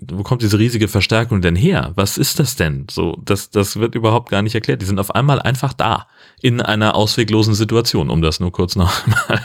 wo 0.00 0.22
kommt 0.22 0.42
diese 0.42 0.58
riesige 0.58 0.86
Verstärkung 0.88 1.40
denn 1.40 1.56
her? 1.56 1.92
Was 1.96 2.18
ist 2.18 2.38
das 2.38 2.56
denn? 2.56 2.86
So, 2.90 3.20
das, 3.24 3.50
das 3.50 3.76
wird 3.76 3.94
überhaupt 3.94 4.30
gar 4.30 4.42
nicht 4.42 4.54
erklärt. 4.54 4.80
Die 4.80 4.86
sind 4.86 5.00
auf 5.00 5.14
einmal 5.14 5.40
einfach 5.40 5.72
da 5.72 6.06
in 6.40 6.60
einer 6.60 6.94
ausweglosen 6.94 7.54
Situation, 7.54 8.08
um 8.08 8.22
das 8.22 8.38
nur 8.38 8.52
kurz 8.52 8.76
noch 8.76 9.06
mal. 9.06 9.40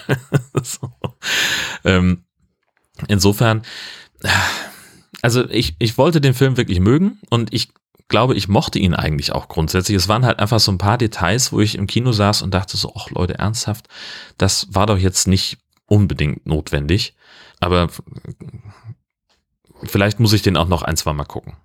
so. 0.62 0.94
ähm, 1.84 2.24
insofern, 3.08 3.64
also 5.22 5.50
ich, 5.50 5.76
ich 5.80 5.98
wollte 5.98 6.22
den 6.22 6.36
Film 6.36 6.58
wirklich 6.58 6.80
mögen 6.80 7.20
und 7.30 7.52
ich 7.54 7.70
glaube, 8.08 8.36
ich 8.36 8.48
mochte 8.48 8.80
ihn 8.80 8.94
eigentlich 8.94 9.32
auch 9.32 9.48
grundsätzlich. 9.48 9.98
Es 9.98 10.08
waren 10.08 10.26
halt 10.26 10.40
einfach 10.40 10.60
so 10.60 10.72
ein 10.72 10.78
paar 10.78 10.98
Details, 10.98 11.52
wo 11.52 11.60
ich 11.60 11.76
im 11.76 11.88
Kino 11.88 12.12
saß 12.12 12.42
und 12.42 12.54
dachte 12.54 12.78
so, 12.78 12.94
ach 12.96 13.10
Leute, 13.10 13.40
ernsthaft, 13.40 13.88
das 14.38 14.68
war 14.72 14.86
doch 14.86 14.98
jetzt 14.98 15.28
nicht 15.28 15.58
unbedingt 15.88 16.46
notwendig. 16.46 17.16
Aber 17.60 17.90
vielleicht 19.84 20.20
muss 20.20 20.34
ich 20.34 20.42
den 20.42 20.58
auch 20.58 20.68
noch 20.68 20.82
ein, 20.82 20.98
zwei 20.98 21.14
Mal 21.14 21.26
gucken. 21.26 21.56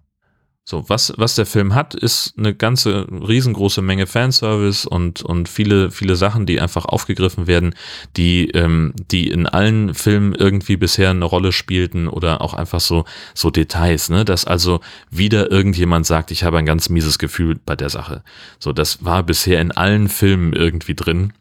So, 0.71 0.85
was, 0.87 1.15
was 1.17 1.35
der 1.35 1.47
Film 1.47 1.75
hat, 1.75 1.95
ist 1.95 2.35
eine 2.37 2.55
ganze 2.55 3.07
riesengroße 3.11 3.81
Menge 3.81 4.07
Fanservice 4.07 4.87
und, 4.87 5.23
und 5.23 5.49
viele, 5.49 5.91
viele 5.91 6.15
Sachen, 6.15 6.45
die 6.45 6.61
einfach 6.61 6.85
aufgegriffen 6.85 7.47
werden, 7.47 7.75
die, 8.19 8.51
ähm, 8.51 8.93
die 9.11 9.31
in 9.31 9.47
allen 9.47 9.95
Filmen 9.95 10.35
irgendwie 10.35 10.77
bisher 10.77 11.09
eine 11.09 11.25
Rolle 11.25 11.53
spielten 11.53 12.07
oder 12.07 12.43
auch 12.43 12.53
einfach 12.53 12.81
so, 12.81 13.07
so 13.33 13.51
Details, 13.51 14.11
ne, 14.11 14.27
dass 14.27 14.45
also 14.45 14.81
wieder 15.11 15.51
irgendjemand 15.51 16.05
sagt, 16.05 16.33
ich 16.33 16.45
habe 16.45 16.59
ein 16.59 16.67
ganz 16.67 16.91
mieses 16.91 17.19
Gefühl 17.19 17.59
bei 17.65 17.75
der 17.75 17.89
Sache. 17.89 18.23
So, 18.59 18.75
das 18.75 19.03
war 19.03 19.23
bisher 19.23 19.63
in 19.63 19.73
allen 19.73 20.11
Filmen 20.11 20.53
irgendwie 20.53 20.95
drin. 20.95 21.33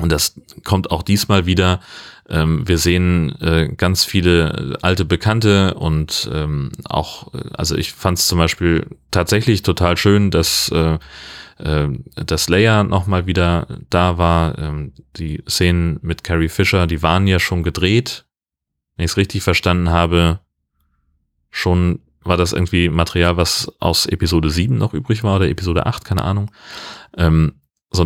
Und 0.00 0.10
das 0.12 0.40
kommt 0.64 0.90
auch 0.90 1.02
diesmal 1.02 1.46
wieder 1.46 1.80
ähm, 2.30 2.68
wir 2.68 2.76
sehen 2.76 3.34
äh, 3.40 3.68
ganz 3.74 4.04
viele 4.04 4.76
alte 4.82 5.06
Bekannte 5.06 5.74
und 5.74 6.28
ähm, 6.32 6.70
auch, 6.84 7.32
also 7.54 7.74
ich 7.74 7.92
fand 7.92 8.18
es 8.18 8.28
zum 8.28 8.38
Beispiel 8.38 8.86
tatsächlich 9.10 9.62
total 9.62 9.96
schön, 9.96 10.30
dass 10.30 10.68
äh, 10.68 10.98
äh, 11.58 11.88
dass 12.14 12.48
Leia 12.48 12.84
nochmal 12.84 13.26
wieder 13.26 13.66
da 13.90 14.18
war. 14.18 14.58
Ähm, 14.58 14.92
die 15.16 15.42
Szenen 15.48 15.98
mit 16.02 16.22
Carrie 16.22 16.48
Fisher, 16.48 16.86
die 16.86 17.02
waren 17.02 17.26
ja 17.26 17.38
schon 17.38 17.62
gedreht. 17.62 18.26
Wenn 18.96 19.04
ich 19.04 19.12
es 19.12 19.16
richtig 19.16 19.42
verstanden 19.42 19.90
habe, 19.90 20.40
schon 21.50 22.00
war 22.22 22.36
das 22.36 22.52
irgendwie 22.52 22.88
Material, 22.90 23.36
was 23.36 23.72
aus 23.80 24.04
Episode 24.06 24.50
7 24.50 24.76
noch 24.76 24.92
übrig 24.92 25.24
war 25.24 25.36
oder 25.36 25.48
Episode 25.48 25.86
8, 25.86 26.04
keine 26.04 26.22
Ahnung. 26.22 26.50
Ähm, 27.16 27.54
so, 27.90 28.04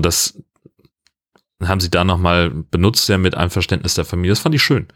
das, 1.63 1.69
haben 1.71 1.81
sie 1.81 1.91
da 1.91 2.05
nochmal 2.05 2.51
benutzt, 2.51 3.09
ja, 3.09 3.19
mit 3.19 3.35
Einverständnis 3.35 3.95
der 3.95 4.05
Familie. 4.05 4.33
Das 4.33 4.41
fand 4.41 4.55
ich 4.55 4.63
schön, 4.63 4.89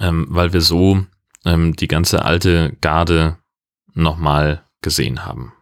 ähm, 0.00 0.26
weil 0.28 0.52
wir 0.52 0.60
so 0.60 1.04
ähm, 1.44 1.74
die 1.76 1.88
ganze 1.88 2.24
alte 2.24 2.76
Garde 2.80 3.38
nochmal 3.94 4.64
gesehen 4.82 5.24
haben. 5.24 5.52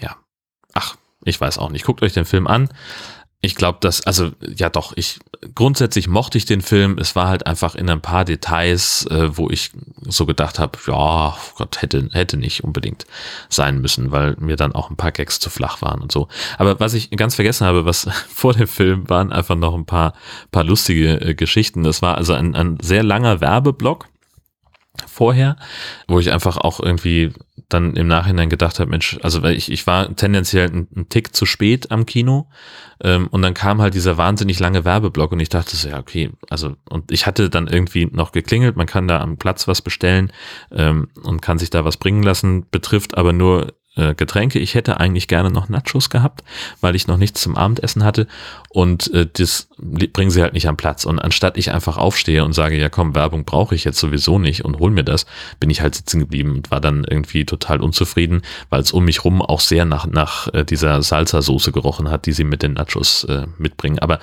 Ja. 0.00 0.16
Ach, 0.74 0.96
ich 1.24 1.40
weiß 1.40 1.58
auch 1.58 1.70
nicht. 1.70 1.84
Guckt 1.84 2.02
euch 2.02 2.12
den 2.12 2.24
Film 2.24 2.46
an 2.46 2.68
ich 3.40 3.54
glaube, 3.54 3.78
dass, 3.80 4.00
also 4.06 4.32
ja 4.56 4.70
doch, 4.70 4.92
ich 4.96 5.20
grundsätzlich 5.54 6.08
mochte 6.08 6.38
ich 6.38 6.46
den 6.46 6.62
Film. 6.62 6.98
Es 6.98 7.14
war 7.14 7.28
halt 7.28 7.46
einfach 7.46 7.74
in 7.74 7.88
ein 7.88 8.00
paar 8.00 8.24
Details, 8.24 9.06
äh, 9.10 9.36
wo 9.36 9.50
ich 9.50 9.70
so 10.04 10.26
gedacht 10.26 10.58
habe, 10.58 10.78
ja, 10.86 11.36
Gott, 11.56 11.82
hätte, 11.82 12.08
hätte 12.12 12.36
nicht 12.36 12.64
unbedingt 12.64 13.06
sein 13.48 13.80
müssen, 13.80 14.10
weil 14.10 14.36
mir 14.38 14.56
dann 14.56 14.72
auch 14.72 14.90
ein 14.90 14.96
paar 14.96 15.12
Gags 15.12 15.38
zu 15.38 15.50
flach 15.50 15.82
waren 15.82 16.00
und 16.00 16.12
so. 16.12 16.28
Aber 16.58 16.80
was 16.80 16.94
ich 16.94 17.10
ganz 17.10 17.34
vergessen 17.34 17.66
habe, 17.66 17.84
was 17.84 18.08
vor 18.28 18.54
dem 18.54 18.66
Film 18.66 19.08
waren 19.08 19.32
einfach 19.32 19.56
noch 19.56 19.74
ein 19.74 19.86
paar, 19.86 20.14
paar 20.50 20.64
lustige 20.64 21.20
äh, 21.20 21.34
Geschichten. 21.34 21.82
Das 21.82 22.02
war 22.02 22.16
also 22.16 22.32
ein, 22.32 22.54
ein 22.54 22.78
sehr 22.80 23.02
langer 23.02 23.40
Werbeblock 23.40 24.08
vorher, 25.16 25.56
wo 26.08 26.20
ich 26.20 26.30
einfach 26.30 26.58
auch 26.58 26.78
irgendwie 26.78 27.32
dann 27.68 27.96
im 27.96 28.06
Nachhinein 28.06 28.50
gedacht 28.50 28.78
habe, 28.78 28.90
Mensch, 28.90 29.18
also 29.22 29.42
ich, 29.44 29.72
ich 29.72 29.86
war 29.86 30.14
tendenziell 30.14 30.68
ein, 30.70 30.88
ein 30.94 31.08
Tick 31.08 31.34
zu 31.34 31.46
spät 31.46 31.90
am 31.90 32.04
Kino 32.04 32.48
ähm, 33.02 33.26
und 33.28 33.40
dann 33.40 33.54
kam 33.54 33.80
halt 33.80 33.94
dieser 33.94 34.18
wahnsinnig 34.18 34.58
lange 34.60 34.84
Werbeblock 34.84 35.32
und 35.32 35.40
ich 35.40 35.48
dachte 35.48 35.74
so, 35.74 35.88
ja, 35.88 35.98
okay, 35.98 36.30
also 36.50 36.76
und 36.90 37.10
ich 37.10 37.26
hatte 37.26 37.48
dann 37.48 37.66
irgendwie 37.66 38.06
noch 38.06 38.32
geklingelt, 38.32 38.76
man 38.76 38.86
kann 38.86 39.08
da 39.08 39.20
am 39.20 39.38
Platz 39.38 39.66
was 39.66 39.80
bestellen 39.80 40.32
ähm, 40.70 41.08
und 41.22 41.40
kann 41.40 41.58
sich 41.58 41.70
da 41.70 41.84
was 41.84 41.96
bringen 41.96 42.22
lassen, 42.22 42.66
betrifft 42.70 43.16
aber 43.16 43.32
nur 43.32 43.72
äh, 43.96 44.14
Getränke. 44.14 44.58
Ich 44.58 44.74
hätte 44.74 45.00
eigentlich 45.00 45.28
gerne 45.28 45.50
noch 45.50 45.68
Nachos 45.68 46.10
gehabt, 46.10 46.44
weil 46.80 46.94
ich 46.94 47.06
noch 47.06 47.16
nichts 47.16 47.40
zum 47.40 47.56
Abendessen 47.56 48.04
hatte 48.04 48.26
und 48.68 49.12
äh, 49.12 49.26
das 49.30 49.68
bringen 49.78 50.30
sie 50.30 50.42
halt 50.42 50.54
nicht 50.54 50.68
am 50.68 50.76
Platz. 50.76 51.04
Und 51.04 51.18
anstatt 51.18 51.56
ich 51.56 51.72
einfach 51.72 51.96
aufstehe 51.96 52.44
und 52.44 52.52
sage, 52.52 52.78
ja 52.78 52.88
komm, 52.88 53.14
Werbung 53.14 53.44
brauche 53.44 53.74
ich 53.74 53.84
jetzt 53.84 53.98
sowieso 53.98 54.38
nicht 54.38 54.64
und 54.64 54.78
hol 54.78 54.90
mir 54.90 55.04
das, 55.04 55.26
bin 55.60 55.70
ich 55.70 55.80
halt 55.80 55.94
sitzen 55.94 56.20
geblieben 56.20 56.56
und 56.56 56.70
war 56.70 56.80
dann 56.80 57.04
irgendwie 57.04 57.44
total 57.44 57.80
unzufrieden, 57.80 58.42
weil 58.70 58.80
es 58.80 58.92
um 58.92 59.04
mich 59.04 59.24
rum 59.24 59.42
auch 59.42 59.60
sehr 59.60 59.84
nach, 59.84 60.06
nach 60.06 60.52
äh, 60.52 60.64
dieser 60.64 61.02
Salsa-Soße 61.02 61.72
gerochen 61.72 62.10
hat, 62.10 62.26
die 62.26 62.32
sie 62.32 62.44
mit 62.44 62.62
den 62.62 62.74
Nachos 62.74 63.24
äh, 63.24 63.46
mitbringen. 63.58 63.98
Aber 63.98 64.20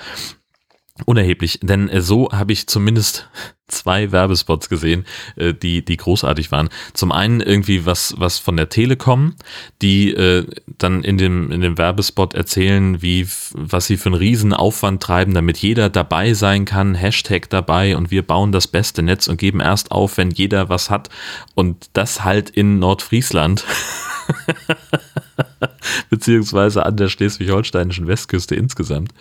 unerheblich, 1.06 1.58
denn 1.62 1.88
äh, 1.88 2.00
so 2.00 2.30
habe 2.30 2.52
ich 2.52 2.68
zumindest 2.68 3.28
zwei 3.68 4.12
Werbespots 4.12 4.68
gesehen, 4.68 5.04
äh, 5.36 5.52
die 5.52 5.84
die 5.84 5.96
großartig 5.96 6.52
waren. 6.52 6.68
Zum 6.92 7.10
einen 7.10 7.40
irgendwie 7.40 7.84
was 7.84 8.14
was 8.16 8.38
von 8.38 8.56
der 8.56 8.68
Telekom, 8.68 9.34
die 9.82 10.10
äh, 10.14 10.46
dann 10.78 11.02
in 11.02 11.18
dem 11.18 11.50
in 11.50 11.62
dem 11.62 11.78
Werbespot 11.78 12.34
erzählen, 12.34 13.02
wie 13.02 13.26
was 13.52 13.86
sie 13.86 13.96
für 13.96 14.10
einen 14.10 14.14
riesen 14.14 14.52
Aufwand 14.52 15.02
treiben, 15.02 15.34
damit 15.34 15.58
jeder 15.58 15.90
dabei 15.90 16.32
sein 16.32 16.64
kann, 16.64 16.94
Hashtag 16.94 17.50
dabei 17.50 17.96
und 17.96 18.12
wir 18.12 18.24
bauen 18.24 18.52
das 18.52 18.68
beste 18.68 19.02
Netz 19.02 19.26
und 19.26 19.36
geben 19.36 19.60
erst 19.60 19.90
auf, 19.90 20.16
wenn 20.16 20.30
jeder 20.30 20.68
was 20.68 20.90
hat 20.90 21.08
und 21.54 21.90
das 21.94 22.22
halt 22.22 22.50
in 22.50 22.78
Nordfriesland. 22.78 23.64
beziehungsweise 26.10 26.84
an 26.84 26.96
der 26.96 27.08
schleswig-holsteinischen 27.08 28.06
Westküste 28.06 28.54
insgesamt. 28.54 29.12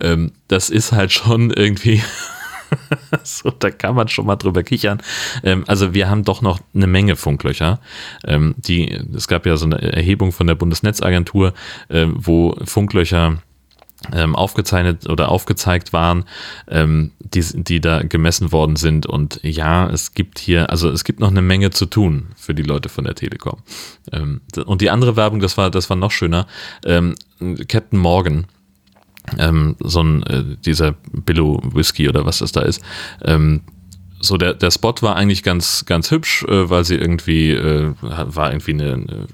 Ähm, 0.00 0.32
das 0.48 0.70
ist 0.70 0.92
halt 0.92 1.12
schon 1.12 1.50
irgendwie 1.50 2.02
so, 3.22 3.50
da 3.50 3.70
kann 3.70 3.94
man 3.94 4.08
schon 4.08 4.26
mal 4.26 4.36
drüber 4.36 4.62
kichern. 4.62 5.02
Ähm, 5.42 5.64
also 5.66 5.94
wir 5.94 6.08
haben 6.08 6.24
doch 6.24 6.42
noch 6.42 6.60
eine 6.74 6.86
Menge 6.86 7.16
Funklöcher. 7.16 7.80
Ähm, 8.24 8.54
die, 8.58 8.90
es 9.14 9.28
gab 9.28 9.46
ja 9.46 9.56
so 9.56 9.66
eine 9.66 9.80
Erhebung 9.80 10.32
von 10.32 10.46
der 10.46 10.54
Bundesnetzagentur, 10.54 11.54
äh, 11.88 12.06
wo 12.08 12.56
Funklöcher 12.64 13.42
ähm, 14.12 14.34
aufgezeichnet 14.34 15.08
oder 15.08 15.28
aufgezeigt 15.28 15.92
waren, 15.92 16.24
ähm, 16.68 17.12
die, 17.20 17.42
die 17.62 17.80
da 17.80 18.02
gemessen 18.02 18.52
worden 18.52 18.76
sind. 18.76 19.06
Und 19.06 19.40
ja, 19.42 19.88
es 19.90 20.14
gibt 20.14 20.38
hier, 20.38 20.70
also 20.70 20.88
es 20.90 21.04
gibt 21.04 21.20
noch 21.20 21.30
eine 21.30 21.42
Menge 21.42 21.70
zu 21.70 21.86
tun 21.86 22.28
für 22.36 22.54
die 22.54 22.62
Leute 22.62 22.88
von 22.88 23.04
der 23.04 23.14
Telekom. 23.14 23.58
Ähm, 24.12 24.40
und 24.64 24.80
die 24.80 24.90
andere 24.90 25.16
Werbung, 25.16 25.40
das 25.40 25.56
war, 25.56 25.70
das 25.70 25.90
war 25.90 25.96
noch 25.96 26.10
schöner. 26.10 26.46
Ähm, 26.84 27.14
Captain 27.68 27.98
Morgan, 27.98 28.46
ähm, 29.38 29.76
so 29.80 30.02
ein, 30.02 30.22
äh, 30.24 30.44
dieser 30.64 30.94
Billow 31.12 31.60
Whisky 31.62 32.08
oder 32.08 32.24
was 32.24 32.38
das 32.38 32.52
da 32.52 32.62
ist, 32.62 32.82
ähm, 33.22 33.62
so 34.22 34.36
der, 34.36 34.52
der 34.52 34.70
Spot 34.70 34.94
war 35.00 35.16
eigentlich 35.16 35.42
ganz, 35.42 35.86
ganz 35.86 36.10
hübsch, 36.10 36.44
äh, 36.44 36.68
weil 36.68 36.84
sie 36.84 36.96
irgendwie, 36.96 37.52
äh, 37.52 37.94
war 38.00 38.52
irgendwie 38.52 38.72
eine 38.72 39.26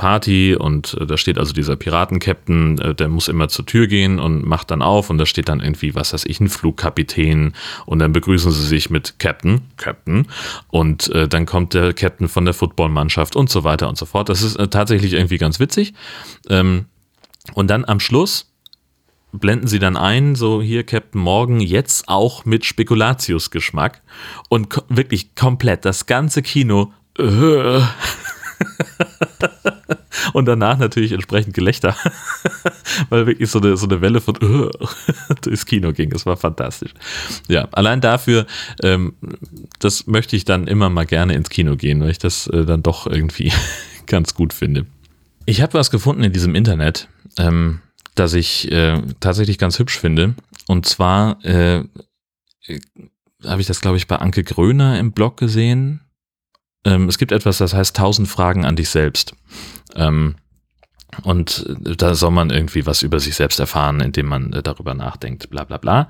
Party 0.00 0.56
und 0.58 0.96
äh, 0.98 1.04
da 1.04 1.18
steht 1.18 1.36
also 1.36 1.52
dieser 1.52 1.76
Piratenkapitän, 1.76 2.78
äh, 2.78 2.94
der 2.94 3.08
muss 3.08 3.28
immer 3.28 3.48
zur 3.50 3.66
Tür 3.66 3.86
gehen 3.86 4.18
und 4.18 4.46
macht 4.46 4.70
dann 4.70 4.80
auf 4.80 5.10
und 5.10 5.18
da 5.18 5.26
steht 5.26 5.50
dann 5.50 5.60
irgendwie, 5.60 5.94
was 5.94 6.14
weiß 6.14 6.24
ich, 6.24 6.40
ein 6.40 6.48
Flugkapitän 6.48 7.52
und 7.84 7.98
dann 7.98 8.10
begrüßen 8.10 8.50
sie 8.50 8.66
sich 8.66 8.88
mit 8.88 9.18
Captain, 9.18 9.60
Captain 9.76 10.26
und 10.68 11.10
äh, 11.10 11.28
dann 11.28 11.44
kommt 11.44 11.74
der 11.74 11.92
Captain 11.92 12.28
von 12.28 12.46
der 12.46 12.54
Footballmannschaft 12.54 13.36
und 13.36 13.50
so 13.50 13.62
weiter 13.62 13.90
und 13.90 13.98
so 13.98 14.06
fort. 14.06 14.30
Das 14.30 14.40
ist 14.40 14.56
äh, 14.56 14.68
tatsächlich 14.68 15.12
irgendwie 15.12 15.36
ganz 15.36 15.60
witzig. 15.60 15.92
Ähm, 16.48 16.86
und 17.52 17.68
dann 17.68 17.84
am 17.84 18.00
Schluss 18.00 18.50
blenden 19.32 19.68
sie 19.68 19.80
dann 19.80 19.98
ein, 19.98 20.34
so 20.34 20.62
hier 20.62 20.82
Captain 20.84 21.20
Morgan, 21.20 21.60
jetzt 21.60 22.08
auch 22.08 22.46
mit 22.46 22.64
Spekulatius-Geschmack 22.64 24.00
und 24.48 24.70
ko 24.70 24.80
wirklich 24.88 25.34
komplett 25.34 25.84
das 25.84 26.06
ganze 26.06 26.40
Kino. 26.40 26.90
Äh, 27.18 27.82
und 30.32 30.46
danach 30.46 30.78
natürlich 30.78 31.12
entsprechend 31.12 31.54
Gelächter, 31.54 31.96
weil 33.08 33.26
wirklich 33.26 33.50
so 33.50 33.60
eine, 33.60 33.76
so 33.76 33.86
eine 33.86 34.00
Welle 34.00 34.20
von 34.20 34.34
durchs 35.42 35.66
Kino 35.66 35.92
ging. 35.92 36.12
Es 36.12 36.26
war 36.26 36.36
fantastisch. 36.36 36.92
Ja, 37.48 37.68
allein 37.72 38.00
dafür, 38.00 38.46
ähm, 38.82 39.14
das 39.78 40.06
möchte 40.06 40.36
ich 40.36 40.44
dann 40.44 40.66
immer 40.66 40.90
mal 40.90 41.06
gerne 41.06 41.34
ins 41.34 41.50
Kino 41.50 41.76
gehen, 41.76 42.00
weil 42.00 42.10
ich 42.10 42.18
das 42.18 42.46
äh, 42.48 42.64
dann 42.64 42.82
doch 42.82 43.06
irgendwie 43.06 43.52
ganz 44.06 44.34
gut 44.34 44.52
finde. 44.52 44.86
Ich 45.46 45.62
habe 45.62 45.74
was 45.74 45.90
gefunden 45.90 46.22
in 46.22 46.32
diesem 46.32 46.54
Internet, 46.54 47.08
ähm, 47.38 47.80
das 48.14 48.34
ich 48.34 48.70
äh, 48.70 49.00
tatsächlich 49.20 49.58
ganz 49.58 49.78
hübsch 49.78 49.98
finde. 49.98 50.34
Und 50.66 50.86
zwar 50.86 51.44
äh, 51.44 51.84
habe 53.44 53.60
ich 53.60 53.66
das, 53.66 53.80
glaube 53.80 53.96
ich, 53.96 54.06
bei 54.06 54.16
Anke 54.16 54.44
Gröner 54.44 54.98
im 54.98 55.12
Blog 55.12 55.36
gesehen 55.36 56.00
ähm, 56.84 57.08
es 57.08 57.18
gibt 57.18 57.32
etwas, 57.32 57.58
das 57.58 57.74
heißt 57.74 57.96
1000 57.96 58.28
Fragen 58.28 58.64
an 58.64 58.76
dich 58.76 58.88
selbst. 58.88 59.34
Ähm, 59.94 60.36
und 61.24 61.66
da 61.78 62.14
soll 62.14 62.30
man 62.30 62.50
irgendwie 62.50 62.86
was 62.86 63.02
über 63.02 63.18
sich 63.20 63.34
selbst 63.34 63.58
erfahren, 63.58 64.00
indem 64.00 64.26
man 64.26 64.52
äh, 64.52 64.62
darüber 64.62 64.94
nachdenkt, 64.94 65.50
bla 65.50 65.64
bla 65.64 65.78
bla. 65.78 66.08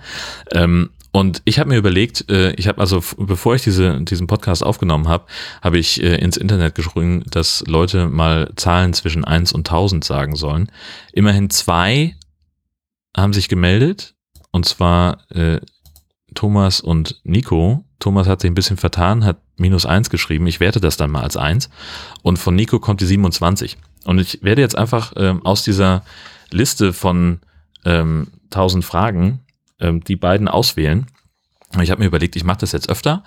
Ähm, 0.52 0.90
und 1.12 1.42
ich 1.44 1.58
habe 1.58 1.70
mir 1.70 1.76
überlegt, 1.76 2.30
äh, 2.30 2.52
ich 2.52 2.68
habe 2.68 2.80
also, 2.80 3.02
bevor 3.16 3.54
ich 3.54 3.62
diese, 3.62 4.00
diesen 4.02 4.26
Podcast 4.28 4.62
aufgenommen 4.62 5.08
habe, 5.08 5.26
habe 5.60 5.78
ich 5.78 6.00
äh, 6.02 6.16
ins 6.16 6.36
Internet 6.36 6.76
geschrieben, 6.76 7.24
dass 7.30 7.64
Leute 7.66 8.06
mal 8.06 8.52
Zahlen 8.56 8.92
zwischen 8.92 9.24
1 9.24 9.52
und 9.52 9.68
1000 9.68 10.04
sagen 10.04 10.36
sollen. 10.36 10.70
Immerhin 11.12 11.50
zwei 11.50 12.16
haben 13.16 13.32
sich 13.32 13.48
gemeldet, 13.48 14.14
und 14.52 14.66
zwar 14.66 15.28
äh, 15.30 15.60
Thomas 16.34 16.80
und 16.80 17.20
Nico. 17.24 17.84
Thomas 17.98 18.26
hat 18.26 18.40
sich 18.40 18.50
ein 18.50 18.54
bisschen 18.54 18.76
vertan, 18.76 19.24
hat 19.24 19.38
minus 19.56 19.86
eins 19.86 20.10
geschrieben. 20.10 20.46
Ich 20.46 20.60
werte 20.60 20.80
das 20.80 20.96
dann 20.96 21.10
mal 21.10 21.22
als 21.22 21.36
eins. 21.36 21.70
Und 22.22 22.38
von 22.38 22.54
Nico 22.54 22.78
kommt 22.80 23.00
die 23.00 23.06
27. 23.06 23.76
Und 24.04 24.18
ich 24.18 24.42
werde 24.42 24.62
jetzt 24.62 24.76
einfach 24.76 25.12
ähm, 25.16 25.44
aus 25.44 25.62
dieser 25.62 26.02
Liste 26.50 26.92
von 26.92 27.40
ähm, 27.84 28.28
1000 28.46 28.84
Fragen 28.84 29.40
ähm, 29.78 30.02
die 30.02 30.16
beiden 30.16 30.48
auswählen 30.48 31.06
ich 31.78 31.90
habe 31.90 32.00
mir 32.00 32.06
überlegt, 32.06 32.34
ich 32.34 32.44
mache 32.44 32.58
das 32.58 32.72
jetzt 32.72 32.88
öfter, 32.88 33.22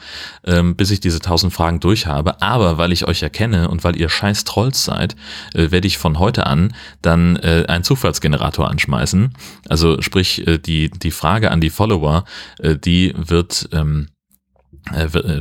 ähm, 0.46 0.76
bis 0.76 0.92
ich 0.92 1.00
diese 1.00 1.20
tausend 1.20 1.54
Fragen 1.54 1.80
durch 1.80 2.08
habe. 2.08 2.42
Aber 2.42 2.78
weil 2.78 2.92
ich 2.92 3.08
euch 3.08 3.24
erkenne 3.24 3.70
und 3.70 3.84
weil 3.84 3.96
ihr 3.96 4.10
scheiß 4.10 4.44
Trolls 4.44 4.84
seid, 4.84 5.16
äh, 5.54 5.72
werde 5.72 5.88
ich 5.88 5.98
von 5.98 6.20
heute 6.20 6.46
an 6.46 6.74
dann 7.02 7.38
äh, 7.38 7.66
einen 7.68 7.84
Zufallsgenerator 7.84 8.70
anschmeißen. 8.70 9.34
Also 9.70 10.02
sprich, 10.02 10.46
äh, 10.46 10.58
die, 10.58 10.90
die 10.90 11.12
Frage 11.12 11.52
an 11.52 11.62
die 11.62 11.70
Follower, 11.70 12.26
äh, 12.60 12.76
die 12.76 13.14
wird 13.16 13.70
ähm, 13.72 14.08
äh, 14.08 14.12
äh, 14.12 14.13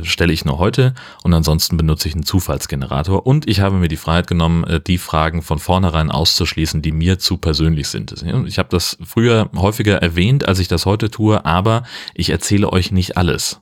stelle 0.03 0.31
ich 0.31 0.45
nur 0.45 0.57
heute 0.57 0.93
und 1.23 1.33
ansonsten 1.33 1.75
benutze 1.75 2.07
ich 2.07 2.13
einen 2.13 2.25
Zufallsgenerator 2.25 3.25
und 3.25 3.47
ich 3.47 3.59
habe 3.59 3.75
mir 3.75 3.89
die 3.89 3.97
Freiheit 3.97 4.27
genommen, 4.27 4.63
äh, 4.63 4.79
die 4.79 4.97
Fragen 4.97 5.41
von 5.41 5.59
vornherein 5.59 6.11
auszuschließen, 6.11 6.81
die 6.81 6.91
mir 6.91 7.19
zu 7.19 7.37
persönlich 7.37 7.89
sind. 7.89 8.23
Ich 8.47 8.57
habe 8.57 8.69
das 8.69 8.97
früher 9.03 9.49
häufiger 9.55 9.97
erwähnt, 10.01 10.47
als 10.47 10.59
ich 10.59 10.67
das 10.67 10.85
heute 10.85 11.11
tue, 11.11 11.45
aber 11.45 11.83
ich 12.13 12.29
erzähle 12.29 12.71
euch 12.71 12.91
nicht 12.91 13.17
alles. 13.17 13.61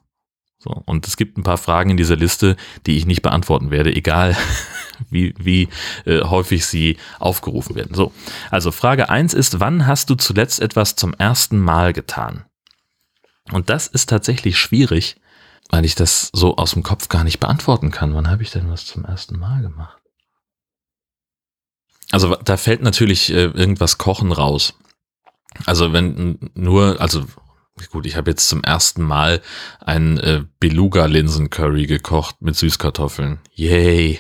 So, 0.60 0.84
und 0.86 1.08
es 1.08 1.18
gibt 1.18 1.40
ein 1.40 1.44
paar 1.44 1.58
Fragen 1.58 1.90
in 1.90 1.98
dieser 1.98 2.16
Liste, 2.16 2.56
die 2.86 2.96
ich 2.96 3.08
nicht 3.08 3.24
beantworten 3.24 3.72
werde, 3.72 3.96
egal 3.96 4.38
wie, 5.10 5.34
wie 5.40 5.70
äh, 6.06 6.22
häufig 6.22 6.68
sie 6.68 6.98
aufgerufen 7.18 7.76
werden. 7.76 7.96
So, 7.96 8.14
also 8.52 8.72
Frage 8.72 9.10
eins 9.10 9.34
ist, 9.34 9.60
wann 9.60 9.88
hast 9.88 10.12
du 10.12 10.16
zuletzt 10.16 10.60
etwas 10.60 10.96
zum 10.96 11.16
ersten 11.16 11.58
Mal 11.58 11.94
getan? 11.94 12.46
Und 13.52 13.72
das 13.72 13.88
ist 13.88 14.08
tatsächlich 14.08 14.60
schwierig, 14.60 15.16
weil 15.72 15.86
ich 15.86 15.96
das 15.96 16.30
so 16.34 16.58
aus 16.58 16.72
dem 16.72 16.84
Kopf 16.84 17.10
gar 17.10 17.24
nicht 17.24 17.40
beantworten 17.40 17.90
kann. 17.90 18.14
Wann 18.14 18.30
habe 18.30 18.44
ich 18.44 18.52
denn 18.52 18.70
was 18.70 18.86
zum 18.86 19.06
ersten 19.06 19.40
Mal 19.40 19.62
gemacht? 19.62 19.98
Also 22.12 22.36
da 22.36 22.58
fällt 22.58 22.84
natürlich 22.84 23.32
äh, 23.32 23.46
irgendwas 23.46 23.98
Kochen 23.98 24.34
raus. 24.34 24.74
Also 25.66 25.94
wenn 25.94 26.52
nur, 26.54 27.00
also 27.00 27.26
gut, 27.90 28.06
ich 28.06 28.18
habe 28.18 28.32
jetzt 28.32 28.50
zum 28.50 28.64
ersten 28.64 29.02
Mal 29.02 29.42
ein 29.80 30.18
äh, 30.20 30.44
Beluga-Linsen-Curry 30.60 31.88
gekocht 31.88 32.42
mit 32.42 32.58
Süßkartoffeln. 32.58 33.40
Yay! 33.54 34.20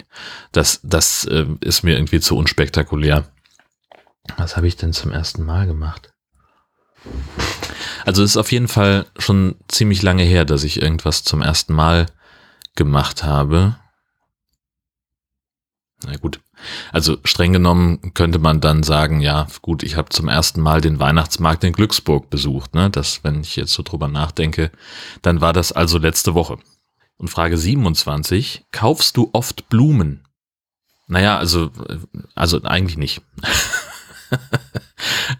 Das, 0.54 0.80
das 0.84 1.26
äh, 1.26 1.46
ist 1.60 1.84
mir 1.84 1.96
irgendwie 1.96 2.22
zu 2.22 2.38
unspektakulär. 2.38 3.26
Was 4.38 4.56
habe 4.56 4.68
ich 4.68 4.78
denn 4.78 4.94
zum 4.94 5.12
ersten 5.12 5.44
Mal 5.44 5.68
gemacht? 5.68 6.11
Also 8.06 8.24
ist 8.24 8.38
auf 8.38 8.52
jeden 8.52 8.68
Fall 8.68 9.06
schon 9.18 9.56
ziemlich 9.68 10.02
lange 10.02 10.24
her, 10.24 10.46
dass 10.46 10.64
ich 10.64 10.82
irgendwas 10.82 11.24
zum 11.24 11.42
ersten 11.42 11.74
Mal 11.74 12.08
gemacht 12.76 13.24
habe. 13.24 13.76
Na 16.04 16.18
gut. 16.18 16.40
Also 16.92 17.18
streng 17.24 17.54
genommen 17.54 18.14
könnte 18.14 18.40
man 18.40 18.62
dann 18.62 18.84
sagen, 18.84 19.20
ja, 19.22 19.48
gut, 19.62 19.84
ich 19.84 19.96
habe 19.96 20.10
zum 20.10 20.28
ersten 20.28 20.62
Mal 20.62 20.82
den 20.82 21.00
Weihnachtsmarkt 21.00 21.64
in 21.64 21.74
Glücksburg 21.74 22.30
besucht. 22.30 22.76
Ne? 22.76 22.90
Das, 22.90 23.24
wenn 23.24 23.42
ich 23.42 23.56
jetzt 23.56 23.74
so 23.74 23.84
drüber 23.84 24.08
nachdenke, 24.08 24.72
dann 25.22 25.42
war 25.42 25.54
das 25.54 25.72
also 25.72 25.98
letzte 25.98 26.34
Woche. 26.34 26.58
Und 27.18 27.30
Frage 27.30 27.58
27, 27.58 28.66
kaufst 28.72 29.18
du 29.18 29.30
oft 29.34 29.70
Blumen? 29.70 30.28
Naja, 31.08 31.38
also, 31.38 31.72
also 32.36 32.64
eigentlich 32.64 32.98
nicht. 32.98 33.22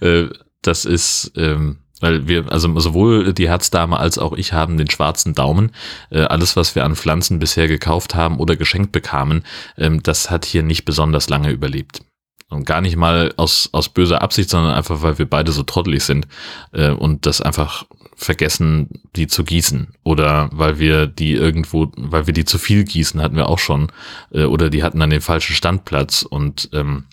Das 0.62 0.86
ist, 0.86 1.32
ähm, 1.36 1.78
weil 2.00 2.28
wir, 2.28 2.52
also 2.52 2.78
sowohl 2.80 3.34
die 3.34 3.50
Herzdame 3.50 3.98
als 3.98 4.18
auch 4.18 4.34
ich 4.34 4.54
haben 4.54 4.78
den 4.78 4.90
schwarzen 4.90 5.34
Daumen. 5.34 5.72
Äh, 6.10 6.22
alles, 6.22 6.56
was 6.56 6.76
wir 6.76 6.84
an 6.84 6.96
Pflanzen 6.96 7.40
bisher 7.40 7.68
gekauft 7.68 8.16
haben 8.16 8.40
oder 8.40 8.56
geschenkt 8.56 8.92
bekamen, 8.92 9.44
ähm, 9.78 10.04
das 10.04 10.30
hat 10.30 10.46
hier 10.46 10.64
nicht 10.64 10.86
besonders 10.86 11.30
lange 11.30 11.52
überlebt. 11.52 12.02
Und 12.50 12.66
gar 12.66 12.82
nicht 12.82 12.98
mal 12.98 13.34
aus, 13.38 13.70
aus 13.72 13.88
böser 13.88 14.22
Absicht, 14.22 14.50
sondern 14.50 14.74
einfach, 14.74 15.02
weil 15.02 15.18
wir 15.18 15.30
beide 15.30 15.54
so 15.54 15.64
trottelig 15.64 16.04
sind 16.04 16.28
äh, 16.74 16.90
und 16.90 17.26
das 17.26 17.42
einfach 17.42 17.86
vergessen, 18.16 18.90
die 19.16 19.28
zu 19.28 19.44
gießen. 19.44 19.96
Oder 20.04 20.50
weil 20.52 20.78
wir 20.78 21.08
die 21.08 21.32
irgendwo, 21.32 21.92
weil 21.96 22.28
wir 22.28 22.34
die 22.34 22.46
zu 22.46 22.58
viel 22.58 22.84
gießen, 22.84 23.22
hatten 23.22 23.38
wir 23.38 23.48
auch 23.48 23.60
schon. 23.60 23.92
Äh, 24.32 24.44
oder 24.44 24.70
die 24.70 24.84
hatten 24.84 25.00
dann 25.00 25.10
den 25.10 25.22
falschen 25.22 25.56
Standplatz 25.56 26.24
und 26.24 26.70
ähm, 26.74 27.06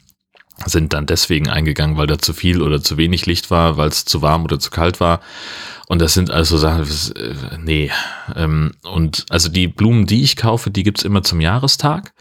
sind 0.66 0.92
dann 0.92 1.07
deswegen 1.07 1.49
eingegangen, 1.49 1.97
weil 1.97 2.07
da 2.07 2.18
zu 2.18 2.33
viel 2.33 2.62
oder 2.62 2.83
zu 2.83 2.97
wenig 2.97 3.27
Licht 3.27 3.51
war, 3.51 3.77
weil 3.77 3.88
es 3.88 4.05
zu 4.05 4.23
warm 4.23 4.44
oder 4.44 4.59
zu 4.59 4.71
kalt 4.71 5.01
war. 5.01 5.21
Und 5.87 6.03
das 6.03 6.14
sind 6.14 6.31
also 6.31 6.59
Sachen, 6.59 6.83
äh, 6.83 7.35
nee. 7.59 7.90
Ähm, 8.35 8.73
und 8.83 9.25
also 9.31 9.49
die 9.49 9.68
Blumen, 9.68 10.07
die 10.07 10.23
ich 10.23 10.37
kaufe, 10.37 10.71
die 10.71 10.83
gibt's 10.83 11.05
immer 11.05 11.23
zum 11.23 11.40
Jahrestag. 11.40 12.12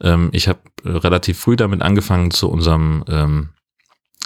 Ähm, 0.00 0.30
ich 0.32 0.48
habe 0.48 0.60
relativ 0.84 1.38
früh 1.38 1.56
damit 1.56 1.82
angefangen 1.82 2.30
zu 2.30 2.48
unserem 2.48 3.04
ähm, 3.08 3.48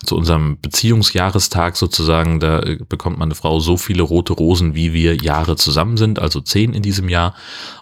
zu 0.04 0.16
unserem 0.16 0.58
Beziehungsjahrestag 0.60 1.76
sozusagen, 1.76 2.40
da 2.40 2.60
äh, 2.60 2.78
bekommt 2.88 3.18
meine 3.18 3.34
Frau 3.34 3.60
so 3.60 3.76
viele 3.76 4.02
rote 4.02 4.32
Rosen, 4.32 4.74
wie 4.74 4.92
wir 4.92 5.16
Jahre 5.16 5.56
zusammen 5.56 5.96
sind, 5.96 6.18
also 6.18 6.40
zehn 6.40 6.72
in 6.72 6.82
diesem 6.82 7.08
Jahr. 7.08 7.34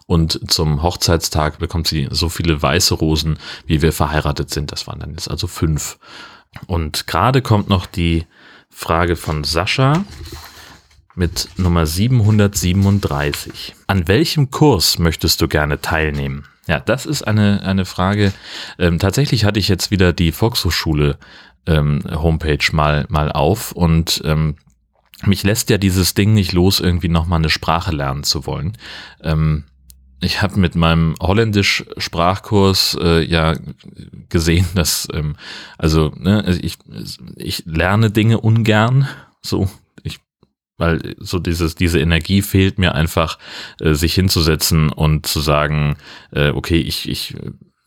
Und 0.06 0.40
zum 0.50 0.82
Hochzeitstag 0.82 1.58
bekommt 1.58 1.87
sie 1.87 2.08
so 2.11 2.28
viele 2.28 2.61
weiße 2.61 2.94
Rosen, 2.94 3.38
wie 3.66 3.82
wir 3.82 3.92
verheiratet 3.92 4.50
sind. 4.50 4.72
Das 4.72 4.87
waren 4.87 5.00
dann 5.00 5.11
jetzt 5.11 5.30
also 5.30 5.46
fünf. 5.46 5.98
Und 6.66 7.06
gerade 7.06 7.42
kommt 7.42 7.68
noch 7.68 7.87
die 7.87 8.26
Frage 8.70 9.16
von 9.16 9.44
Sascha. 9.44 10.04
mit 11.14 11.48
Nummer 11.58 11.85
737. 11.85 13.74
An 13.87 14.08
welchem 14.08 14.50
Kurs 14.50 14.98
möchtest 14.98 15.42
du 15.42 15.48
gerne 15.48 15.80
teilnehmen? 15.80 16.46
Ja, 16.66 16.80
das 16.80 17.06
ist 17.06 17.26
eine, 17.26 17.62
eine 17.64 17.85
Frage. 17.85 18.32
Ähm, 18.78 18.98
tatsächlich 18.98 19.44
hatte 19.44 19.58
ich 19.58 19.68
jetzt 19.68 19.90
wieder 19.90 20.12
die 20.12 20.32
Volkshochschule 20.32 21.18
ähm, 21.66 22.03
Homepage 22.11 22.64
mal, 22.72 23.07
mal 23.09 23.31
auf 23.31 23.72
und 23.72 24.22
ähm, 24.25 24.57
mich 25.25 25.44
lässt 25.44 25.70
ja 25.70 25.79
dieses 25.79 26.14
Ding 26.14 26.33
nicht 26.35 26.53
los, 26.53 26.81
irgendwie 26.81 27.09
nochmal 27.09 27.38
eine 27.38 27.51
Sprache 27.51 27.94
lernen 27.94 28.25
zu 28.25 28.46
wollen. 28.46 28.77
Ähm, 29.22 29.64
ich 30.20 30.40
habe 30.40 30.59
mit 30.59 30.77
meinem 30.77 31.14
Holländisch-Sprachkurs 31.20 32.96
äh, 33.01 33.25
ja 33.25 33.57
gesehen, 34.29 34.66
dass 34.75 35.09
ähm, 35.12 35.37
also 35.79 36.12
ne, 36.16 36.59
ich, 36.62 36.79
ich 37.37 37.64
lerne 37.66 38.11
Dinge 38.11 38.40
ungern, 38.40 39.09
so 39.42 39.68
ich 40.03 40.20
weil 40.79 41.16
so 41.18 41.38
dieses 41.38 41.75
diese 41.75 42.01
Energie 42.01 42.42
fehlt 42.42 42.79
mir 42.79 42.94
einfach, 42.94 43.38
äh, 43.81 43.94
sich 43.94 44.14
hinzusetzen 44.14 44.90
und 44.90 45.27
zu 45.27 45.40
sagen, 45.40 45.96
äh, 46.31 46.51
okay, 46.51 46.79
ich 46.79 47.09
ich 47.09 47.35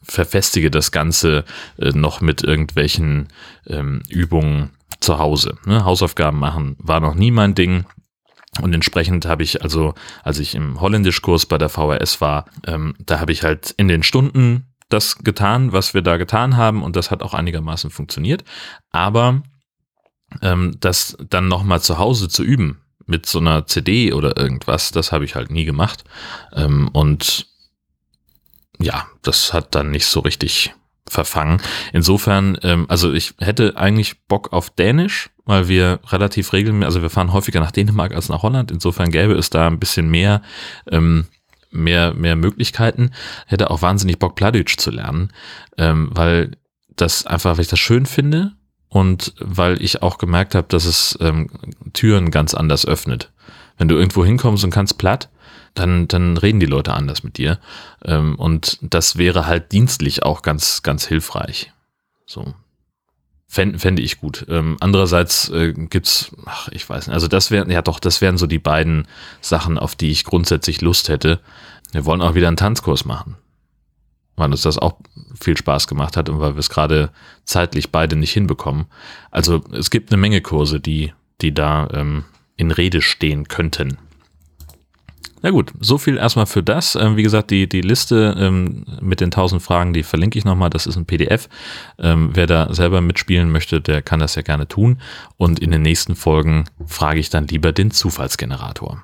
verfestige 0.06 0.72
das 0.72 0.92
Ganze 0.92 1.46
äh, 1.78 1.90
noch 1.90 2.22
mit 2.22 2.44
irgendwelchen 2.44 3.28
ähm, 3.68 4.04
Übungen 4.10 4.72
zu 5.00 5.20
Hause. 5.20 5.58
Ne? 5.66 5.86
Hausaufgaben 5.86 6.40
machen 6.40 6.76
war 6.80 7.00
noch 7.00 7.16
nie 7.16 7.32
mein 7.32 7.56
Ding. 7.56 7.86
Und 8.62 8.74
entsprechend 8.74 9.26
habe 9.26 9.44
ich 9.44 9.64
also, 9.64 9.94
als 10.24 10.40
ich 10.40 10.56
im 10.56 10.80
Holländischkurs 10.80 11.46
bei 11.46 11.58
der 11.58 11.70
VHS 11.70 12.22
war, 12.22 12.46
ähm, 12.66 12.96
da 13.00 13.20
habe 13.20 13.34
ich 13.34 13.44
halt 13.44 13.72
in 13.72 13.88
den 13.88 14.02
Stunden 14.02 14.68
das 14.90 15.18
getan, 15.20 15.74
was 15.74 15.94
wir 15.94 16.02
da 16.02 16.18
getan 16.18 16.56
haben 16.56 16.84
und 16.84 16.96
das 16.96 17.12
hat 17.12 17.22
auch 17.22 17.34
einigermaßen 17.34 17.90
funktioniert. 17.90 18.44
Aber 18.92 19.42
ähm, 20.42 20.78
das 20.80 21.18
dann 21.30 21.48
nochmal 21.48 21.82
zu 21.82 21.98
Hause 21.98 22.30
zu 22.30 22.44
üben 22.44 22.82
mit 23.06 23.26
so 23.26 23.40
einer 23.40 23.68
CD 23.68 24.14
oder 24.14 24.38
irgendwas, 24.38 24.92
das 24.92 25.12
habe 25.12 25.26
ich 25.26 25.36
halt 25.36 25.52
nie 25.52 25.66
gemacht. 25.66 26.04
Ähm, 26.54 26.90
und 26.94 27.48
ja, 28.80 29.06
das 29.22 29.54
hat 29.54 29.76
dann 29.76 29.92
nicht 29.92 30.06
so 30.06 30.20
richtig 30.22 30.74
verfangen. 31.08 31.62
Insofern, 31.94 32.58
ähm, 32.64 32.86
also 32.90 33.14
ich 33.14 33.36
hätte 33.40 33.78
eigentlich 33.78 34.26
Bock 34.28 34.54
auf 34.54 34.70
Dänisch, 34.70 35.30
weil 35.46 35.68
wir 35.68 36.00
relativ 36.08 36.54
regelmäßig, 36.54 36.86
also 36.86 37.02
wir 37.02 37.10
fahren 37.10 37.32
häufiger 37.32 37.60
nach 37.60 37.72
Dänemark 37.72 38.14
als 38.14 38.30
nach 38.30 38.42
Holland. 38.42 38.72
Insofern 38.72 39.12
gäbe 39.12 39.34
es 39.34 39.50
da 39.50 39.68
ein 39.68 39.80
bisschen 39.80 40.10
mehr, 40.10 40.42
ähm, 40.92 41.26
mehr, 41.70 42.14
mehr 42.14 42.36
Möglichkeiten. 42.36 43.12
Hätte 43.46 43.70
auch 43.70 43.82
wahnsinnig 43.82 44.18
Bock, 44.18 44.36
Pladütsch 44.36 44.78
zu 44.78 44.92
lernen, 44.92 45.32
ähm, 45.78 46.10
weil 46.12 46.52
das 46.96 47.26
einfach, 47.26 47.58
weil 47.58 47.64
ich 47.64 47.70
das 47.70 47.80
schön 47.80 48.06
finde 48.06 48.54
und 48.90 49.34
weil 49.40 49.82
ich 49.82 50.02
auch 50.02 50.18
gemerkt 50.18 50.56
habe, 50.56 50.68
dass 50.70 50.86
es 50.86 51.18
ähm, 51.22 51.50
Türen 51.94 52.32
ganz 52.32 52.54
anders 52.54 52.86
öffnet. 52.86 53.32
Wenn 53.78 53.88
du 53.88 53.96
irgendwo 53.96 54.24
hinkommst 54.24 54.64
und 54.64 54.72
kannst 54.72 54.98
platt, 54.98 55.30
dann, 55.74 56.08
dann 56.08 56.38
reden 56.38 56.60
die 56.60 56.66
Leute 56.66 56.94
anders 56.94 57.24
mit 57.24 57.38
dir. 57.38 57.60
Ähm, 58.04 58.36
und 58.36 58.80
das 58.82 59.18
wäre 59.18 59.46
halt 59.46 59.72
dienstlich 59.72 60.24
auch 60.24 60.42
ganz, 60.42 60.82
ganz 60.82 61.06
hilfreich. 61.06 61.72
So. 62.26 62.54
Fände 63.48 63.78
fänd 63.78 64.00
ich 64.00 64.20
gut. 64.20 64.46
Ähm, 64.50 64.78
andererseits 64.80 65.50
äh, 65.50 65.74
gibt's, 65.74 66.32
ach, 66.46 66.70
ich 66.70 66.90
weiß 66.90 67.08
nicht, 67.08 67.14
also 67.14 67.28
das 67.28 67.52
wären, 67.52 67.70
ja 67.70 67.82
doch, 67.82 68.00
das 68.00 68.22
wären 68.22 68.38
so 68.38 68.48
die 68.48 68.60
beiden 68.60 69.08
Sachen, 69.40 69.78
auf 69.78 69.96
die 69.96 70.12
ich 70.12 70.24
grundsätzlich 70.24 70.82
Lust 70.82 71.10
hätte. 71.10 71.40
Wir 71.92 72.06
wollen 72.06 72.22
auch 72.22 72.36
wieder 72.36 72.48
einen 72.48 72.58
Tanzkurs 72.58 73.06
machen. 73.06 73.38
Weil 74.38 74.52
uns 74.52 74.64
das 74.64 74.78
auch 74.78 74.96
viel 75.40 75.56
Spaß 75.56 75.88
gemacht 75.88 76.18
hat 76.18 76.28
und 76.28 76.40
weil 76.40 76.56
wir 76.56 76.60
es 76.60 76.70
gerade 76.70 77.12
zeitlich 77.46 77.92
beide 77.92 78.18
nicht 78.18 78.34
hinbekommen. 78.34 78.86
Also 79.32 79.64
es 79.72 79.90
gibt 79.90 80.12
eine 80.12 80.20
Menge 80.20 80.42
Kurse, 80.42 80.82
die, 80.82 81.14
die 81.42 81.54
da 81.54 81.88
ähm, 81.94 82.26
in 82.58 82.72
Rede 82.72 83.02
stehen 83.02 83.48
könnten. 83.48 83.98
Na 85.42 85.52
gut, 85.52 85.72
so 85.80 86.00
viel 86.00 86.18
erstmal 86.18 86.48
für 86.48 86.64
das. 86.64 86.96
Ähm, 86.96 87.18
wie 87.18 87.24
gesagt, 87.24 87.52
die, 87.52 87.70
die 87.70 87.82
Liste 87.82 88.36
ähm, 88.36 88.84
mit 89.00 89.22
den 89.22 89.28
1000 89.28 89.62
Fragen, 89.62 89.94
die 89.94 90.02
verlinke 90.02 90.40
ich 90.40 90.46
nochmal. 90.46 90.72
Das 90.72 90.88
ist 90.88 90.96
ein 90.96 91.06
PDF. 91.06 91.50
Ähm, 92.00 92.32
wer 92.34 92.48
da 92.48 92.74
selber 92.74 93.00
mitspielen 93.00 93.52
möchte, 93.52 93.80
der 93.80 94.02
kann 94.02 94.20
das 94.20 94.34
ja 94.34 94.42
gerne 94.42 94.68
tun. 94.68 95.00
Und 95.38 95.60
in 95.60 95.70
den 95.70 95.84
nächsten 95.84 96.16
Folgen 96.16 96.66
frage 96.88 97.20
ich 97.20 97.30
dann 97.30 97.46
lieber 97.46 97.74
den 97.74 97.92
Zufallsgenerator. 97.92 99.04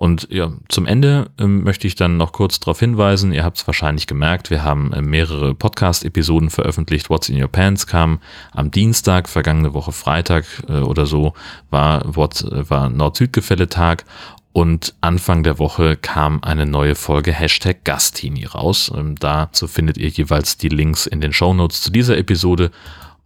Und 0.00 0.28
ja, 0.30 0.50
zum 0.70 0.86
Ende 0.86 1.30
ähm, 1.38 1.62
möchte 1.62 1.86
ich 1.86 1.94
dann 1.94 2.16
noch 2.16 2.32
kurz 2.32 2.58
darauf 2.58 2.80
hinweisen, 2.80 3.32
ihr 3.32 3.44
habt 3.44 3.58
es 3.58 3.66
wahrscheinlich 3.66 4.06
gemerkt, 4.06 4.48
wir 4.48 4.64
haben 4.64 4.94
äh, 4.94 5.02
mehrere 5.02 5.54
Podcast-Episoden 5.54 6.48
veröffentlicht. 6.48 7.10
What's 7.10 7.28
in 7.28 7.38
Your 7.38 7.48
Pants 7.48 7.86
kam 7.86 8.18
am 8.52 8.70
Dienstag, 8.70 9.28
vergangene 9.28 9.74
Woche 9.74 9.92
Freitag 9.92 10.46
äh, 10.70 10.78
oder 10.78 11.04
so, 11.04 11.34
war, 11.68 12.16
What, 12.16 12.40
äh, 12.44 12.70
war 12.70 12.88
Nord-Süd-Gefälle-Tag 12.88 14.06
und 14.54 14.94
Anfang 15.02 15.42
der 15.42 15.58
Woche 15.58 15.98
kam 15.98 16.42
eine 16.44 16.64
neue 16.64 16.94
Folge 16.94 17.34
Hashtag 17.34 17.84
Gastini 17.84 18.46
raus. 18.46 18.90
Ähm, 18.96 19.16
dazu 19.16 19.68
findet 19.68 19.98
ihr 19.98 20.08
jeweils 20.08 20.56
die 20.56 20.70
Links 20.70 21.04
in 21.04 21.20
den 21.20 21.34
Shownotes 21.34 21.82
zu 21.82 21.92
dieser 21.92 22.16
Episode. 22.16 22.70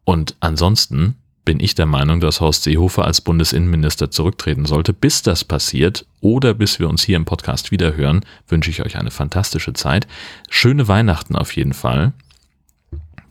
Und 0.03 0.35
ansonsten 0.41 1.15
bin 1.45 1.61
ich 1.61 1.75
der 1.75 1.87
Meinung, 1.87 2.21
dass 2.21 2.41
Horst 2.41 2.63
Seehofer 2.63 3.05
als 3.05 3.21
Bundesinnenminister 3.21 4.11
zurücktreten 4.11 4.65
sollte. 4.65 4.93
Bis 4.93 5.23
das 5.23 5.45
passiert 5.45 6.07
oder 6.21 6.55
bis 6.55 6.79
wir 6.79 6.89
uns 6.89 7.03
hier 7.03 7.17
im 7.17 7.25
Podcast 7.25 7.71
wiederhören, 7.71 8.25
wünsche 8.49 8.71
ich 8.71 8.83
euch 8.83 8.97
eine 8.97 9.11
fantastische 9.11 9.73
Zeit. 9.75 10.07
Schöne 10.49 10.89
Weihnachten 10.89 11.37
auf 11.37 11.55
jeden 11.55 11.75
Fall 11.75 12.13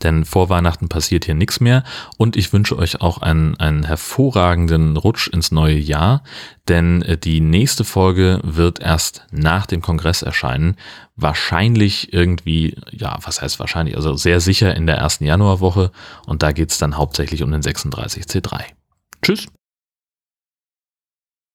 denn 0.04 0.24
vor 0.24 0.48
Weihnachten 0.48 0.88
passiert 0.88 1.24
hier 1.24 1.34
nichts 1.34 1.60
mehr 1.60 1.82
und 2.16 2.36
ich 2.36 2.52
wünsche 2.52 2.78
euch 2.78 3.00
auch 3.00 3.18
einen, 3.18 3.58
einen 3.58 3.84
hervorragenden 3.84 4.96
Rutsch 4.96 5.28
ins 5.28 5.50
neue 5.50 5.78
Jahr, 5.78 6.22
denn 6.68 7.02
äh, 7.02 7.18
die 7.18 7.40
nächste 7.40 7.84
Folge 7.84 8.40
wird 8.44 8.80
erst 8.80 9.26
nach 9.32 9.66
dem 9.66 9.82
Kongress 9.82 10.22
erscheinen, 10.22 10.76
wahrscheinlich 11.16 12.12
irgendwie, 12.12 12.76
ja, 12.92 13.18
was 13.22 13.42
heißt 13.42 13.58
wahrscheinlich, 13.58 13.96
also 13.96 14.14
sehr 14.14 14.40
sicher 14.40 14.76
in 14.76 14.86
der 14.86 14.96
ersten 14.96 15.24
Januarwoche 15.24 15.90
und 16.26 16.42
da 16.42 16.52
geht's 16.52 16.78
dann 16.78 16.96
hauptsächlich 16.96 17.42
um 17.42 17.50
den 17.50 17.62
36C3. 17.62 18.62
Tschüss! 19.22 19.46